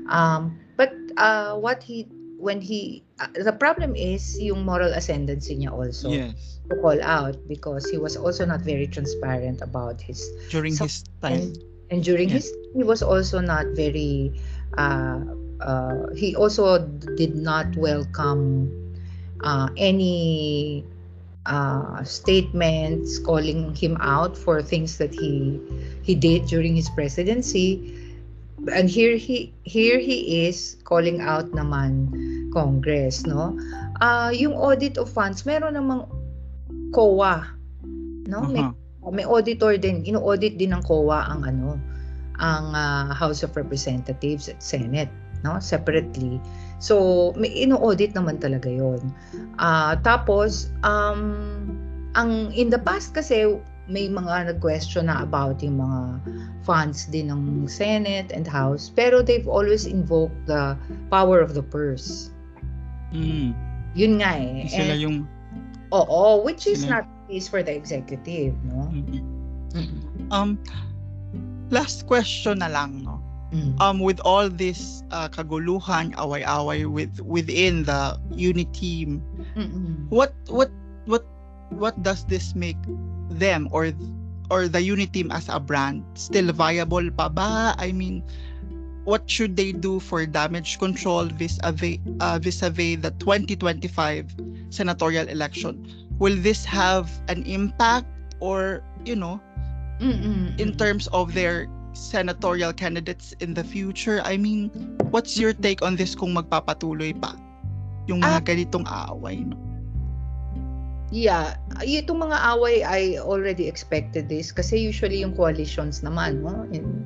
um, 0.09 0.59
but 0.77 0.93
uh, 1.17 1.55
what 1.55 1.83
he 1.83 2.07
when 2.41 2.59
he 2.59 3.03
uh, 3.19 3.27
the 3.45 3.53
problem 3.53 3.95
is 3.95 4.39
yung 4.41 4.65
moral 4.65 4.89
ascendancy 4.97 5.53
niya 5.53 5.69
also 5.69 6.09
yes. 6.09 6.57
to 6.69 6.75
call 6.81 6.97
out 7.05 7.37
because 7.47 7.85
he 7.89 8.01
was 8.01 8.17
also 8.17 8.45
not 8.45 8.61
very 8.65 8.87
transparent 8.87 9.61
about 9.61 10.01
his 10.01 10.25
during 10.49 10.73
his 10.73 11.05
time 11.21 11.53
and, 11.53 11.57
and 11.93 11.99
during 12.03 12.29
yes. 12.29 12.49
his 12.49 12.57
he 12.73 12.81
was 12.81 13.05
also 13.05 13.37
not 13.37 13.69
very 13.77 14.33
uh, 14.81 15.21
uh, 15.61 16.09
he 16.15 16.35
also 16.35 16.81
did 17.15 17.35
not 17.35 17.69
welcome 17.77 18.69
uh, 19.43 19.69
any 19.77 20.83
uh, 21.45 22.03
statements 22.03 23.19
calling 23.19 23.73
him 23.75 23.97
out 24.01 24.37
for 24.37 24.61
things 24.61 24.97
that 24.97 25.13
he 25.13 25.59
he 26.01 26.13
did 26.13 26.45
during 26.45 26.75
his 26.75 26.89
presidency. 26.89 27.97
And 28.69 28.85
here 28.89 29.17
he 29.17 29.53
here 29.65 29.97
he 29.97 30.45
is 30.45 30.77
calling 30.85 31.21
out 31.21 31.49
naman 31.53 32.13
Congress 32.53 33.25
no? 33.25 33.57
Uh, 34.01 34.29
yung 34.29 34.53
audit 34.53 35.01
of 35.01 35.09
funds 35.09 35.45
meron 35.49 35.73
namang 35.73 36.05
COA 36.93 37.49
no? 38.29 38.45
Uh-huh. 38.45 38.53
may 38.53 38.65
may 39.09 39.25
auditor 39.25 39.81
din 39.81 40.05
ino-audit 40.05 40.61
din 40.61 40.77
ng 40.77 40.85
COA 40.85 41.25
ang 41.25 41.41
ano 41.41 41.81
ang 42.37 42.77
uh, 42.77 43.09
House 43.17 43.41
of 43.41 43.57
Representatives 43.57 44.45
at 44.45 44.61
Senate 44.61 45.09
no 45.41 45.57
separately 45.61 46.41
so 46.81 47.29
may 47.37 47.49
ino-audit 47.53 48.13
naman 48.17 48.37
talaga 48.41 48.69
yon 48.69 49.01
uh, 49.61 49.93
tapos 50.01 50.73
um 50.85 51.69
ang 52.15 52.51
in 52.51 52.67
the 52.67 52.79
past 52.79 53.15
kasi 53.15 53.57
may 53.91 54.07
mga 54.07 54.55
nag-question 54.55 55.11
na 55.11 55.25
about 55.25 55.59
yung 55.59 55.83
mga 55.83 56.01
funds 56.63 57.11
din 57.11 57.27
ng 57.27 57.67
Senate 57.67 58.31
and 58.31 58.47
House 58.47 58.87
pero 58.87 59.19
they've 59.19 59.47
always 59.51 59.83
invoked 59.83 60.37
the 60.47 60.77
power 61.11 61.43
of 61.43 61.57
the 61.57 61.65
purse. 61.65 62.31
Mm. 63.11 63.51
Yun 63.97 64.23
nga 64.23 64.39
eh. 64.39 64.69
Sila 64.71 64.95
and, 64.95 65.01
yung 65.01 65.17
Oo, 65.91 66.39
which 66.47 66.71
is 66.71 66.87
sila... 66.87 67.03
not 67.03 67.05
the 67.27 67.35
case 67.35 67.51
for 67.51 67.59
the 67.59 67.73
executive, 67.75 68.55
no? 68.63 68.87
Mm-hmm. 68.87 70.31
Um 70.31 70.55
last 71.67 72.07
question 72.07 72.63
na 72.63 72.71
lang, 72.71 73.03
no. 73.03 73.10
Mm. 73.51 73.75
um 73.83 73.99
with 73.99 74.19
all 74.23 74.47
this 74.49 75.03
uh, 75.11 75.27
kaguluhan, 75.27 76.15
away-away 76.15 76.85
with 76.87 77.19
within 77.19 77.83
the 77.83 78.15
unit 78.31 78.71
team, 78.73 79.19
Mm-mm. 79.59 80.07
what 80.07 80.31
what 80.47 80.71
what 81.03 81.27
what 81.69 81.99
does 82.01 82.23
this 82.25 82.55
make 82.55 82.79
them 83.29 83.67
or 83.71 83.91
or 84.49 84.67
the 84.67 84.79
unit 84.81 85.11
team 85.11 85.31
as 85.31 85.47
a 85.51 85.59
brand 85.59 86.03
still 86.15 86.51
viable 86.51 87.07
pa 87.11 87.27
ba? 87.27 87.75
I 87.75 87.91
mean, 87.91 88.23
what 89.03 89.29
should 89.29 89.55
they 89.55 89.71
do 89.71 89.99
for 89.99 90.25
damage 90.25 90.77
control 90.79 91.25
vis-a-vis, 91.25 91.99
uh, 92.19 92.39
vis-a-vis 92.41 92.99
the 93.01 93.11
2025 93.19 94.35
senatorial 94.69 95.27
election? 95.27 95.87
Will 96.19 96.35
this 96.35 96.65
have 96.65 97.09
an 97.27 97.43
impact 97.43 98.07
or, 98.39 98.83
you 99.05 99.15
know, 99.15 99.41
Mm-mm. 99.99 100.59
in 100.59 100.75
terms 100.77 101.07
of 101.13 101.33
their 101.33 101.67
senatorial 101.93 102.73
candidates 102.73 103.33
in 103.39 103.53
the 103.53 103.63
future? 103.63 104.21
I 104.23 104.37
mean, 104.37 104.71
what's 105.11 105.37
your 105.37 105.53
take 105.53 105.81
on 105.81 105.95
this 105.95 106.15
kung 106.15 106.33
magpapatuloy 106.33 107.15
pa 107.19 107.35
yung 108.07 108.21
mga 108.21 108.37
Ah. 108.37 108.43
ganitong 108.43 108.85
aaway? 108.87 109.45
No? 109.45 109.57
Yeah, 111.11 111.59
itong 111.83 112.23
mga 112.23 112.39
away 112.55 112.87
I 112.87 113.19
already 113.19 113.67
expected 113.67 114.31
this 114.31 114.47
kasi 114.47 114.79
usually 114.79 115.19
yung 115.19 115.35
coalitions 115.35 115.99
naman 115.99 116.39
no 116.39 116.63
in 116.71 117.03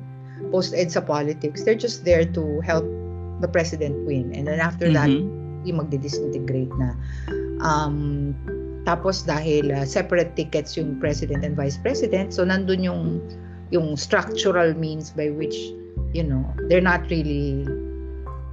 post-ed 0.54 0.94
sa 0.94 1.02
politics 1.02 1.66
they're 1.66 1.74
just 1.74 2.06
there 2.06 2.22
to 2.22 2.62
help 2.62 2.86
the 3.42 3.50
president 3.50 3.98
win 4.06 4.30
and 4.30 4.46
then 4.46 4.62
after 4.62 4.86
that 4.94 5.10
Mhm. 5.10 5.66
yung 5.66 5.82
magdi-disintegrate 5.82 6.70
na 6.78 6.94
um 7.58 8.30
tapos 8.86 9.26
dahil 9.26 9.74
uh, 9.74 9.82
separate 9.82 10.38
tickets 10.38 10.78
yung 10.78 11.02
president 11.02 11.42
and 11.42 11.58
vice 11.58 11.74
president 11.74 12.30
so 12.30 12.46
nandun 12.46 12.86
yung 12.86 13.18
yung 13.70 13.96
structural 13.96 14.74
means 14.74 15.10
by 15.10 15.30
which 15.30 15.56
you 16.14 16.22
know 16.22 16.44
they're 16.68 16.84
not 16.84 17.02
really 17.10 17.66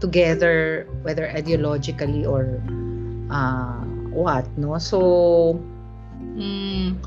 together 0.01 0.87
whether 1.03 1.29
ideologically 1.31 2.27
or 2.27 2.59
uh, 3.31 3.81
what 4.11 4.45
no? 4.57 4.77
So 4.77 5.59
mm, 6.35 6.97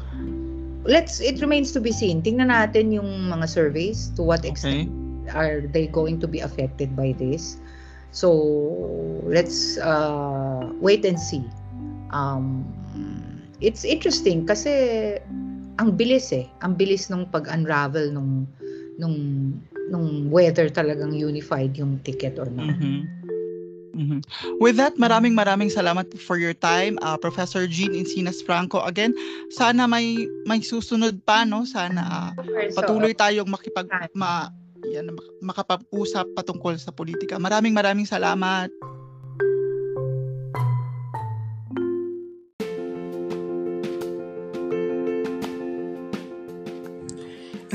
let's 0.84 1.20
it 1.20 1.40
remains 1.40 1.72
to 1.72 1.80
be 1.80 1.92
seen. 1.92 2.22
Tingnan 2.22 2.48
natin 2.48 2.92
yung 2.94 3.28
mga 3.28 3.48
surveys 3.48 4.10
to 4.16 4.22
what 4.22 4.44
extent 4.44 4.88
Okay. 5.26 5.34
are 5.34 5.60
they 5.74 5.90
going 5.90 6.22
to 6.22 6.28
be 6.30 6.38
affected 6.40 6.94
by 6.94 7.12
this. 7.18 7.58
So 8.14 8.32
let's 9.26 9.76
uh, 9.78 10.70
wait 10.78 11.04
and 11.04 11.18
see. 11.18 11.44
Um, 12.14 12.64
it's 13.60 13.84
interesting 13.84 14.46
kasi 14.46 15.18
ang 15.76 15.94
bilis 15.94 16.32
eh 16.32 16.48
ang 16.64 16.74
bilis 16.76 17.08
nung 17.12 17.28
pag-unravel 17.28 18.12
nung 18.12 18.48
nung 18.96 19.16
nung 19.92 20.32
whether 20.32 20.66
talagang 20.72 21.12
unified 21.14 21.76
yung 21.76 22.00
ticket 22.02 22.40
or 22.40 22.48
not 22.48 22.74
Mhm. 22.80 23.04
Mhm. 23.96 24.20
With 24.60 24.76
that, 24.76 25.00
maraming 25.00 25.32
maraming 25.32 25.72
salamat 25.72 26.12
for 26.20 26.36
your 26.36 26.52
time, 26.52 27.00
uh, 27.00 27.16
Professor 27.16 27.64
Jean 27.64 27.96
Encinas 27.96 28.44
Franco. 28.44 28.84
Again, 28.84 29.16
sana 29.48 29.88
may 29.88 30.28
may 30.44 30.60
susunod 30.60 31.24
pa 31.24 31.48
no, 31.48 31.64
sana 31.64 32.36
So, 32.68 32.76
patuloy 32.76 33.16
tayong 33.16 33.48
makipag 33.48 33.88
ma, 34.12 34.52
yan, 34.84 35.16
mak- 35.16 35.40
makapag-usap 35.40 36.28
patungkol 36.36 36.76
sa 36.76 36.92
politika. 36.92 37.40
Maraming 37.40 37.72
maraming 37.72 38.04
salamat. 38.04 38.68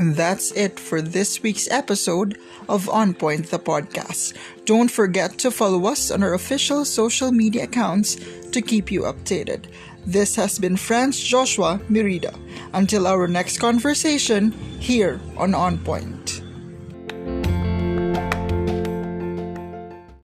And 0.02 0.16
that's 0.16 0.50
it 0.58 0.80
for 0.80 1.00
this 1.00 1.44
week's 1.44 1.70
episode 1.70 2.36
of 2.68 2.88
On 2.88 3.14
Point 3.14 3.46
the 3.52 3.58
podcast. 3.60 4.34
Don't 4.64 4.90
forget 4.90 5.38
to 5.38 5.52
follow 5.52 5.86
us 5.86 6.10
on 6.10 6.24
our 6.24 6.34
official 6.34 6.84
social 6.84 7.30
media 7.30 7.70
accounts 7.70 8.16
to 8.50 8.60
keep 8.60 8.90
you 8.90 9.02
updated. 9.02 9.66
This 10.04 10.34
has 10.34 10.58
been 10.58 10.76
Franz 10.76 11.22
Joshua 11.22 11.80
Merida. 11.88 12.34
Until 12.74 13.06
our 13.06 13.28
next 13.28 13.58
conversation 13.58 14.50
here 14.80 15.20
on 15.36 15.54
On 15.54 15.78
Point. 15.78 16.31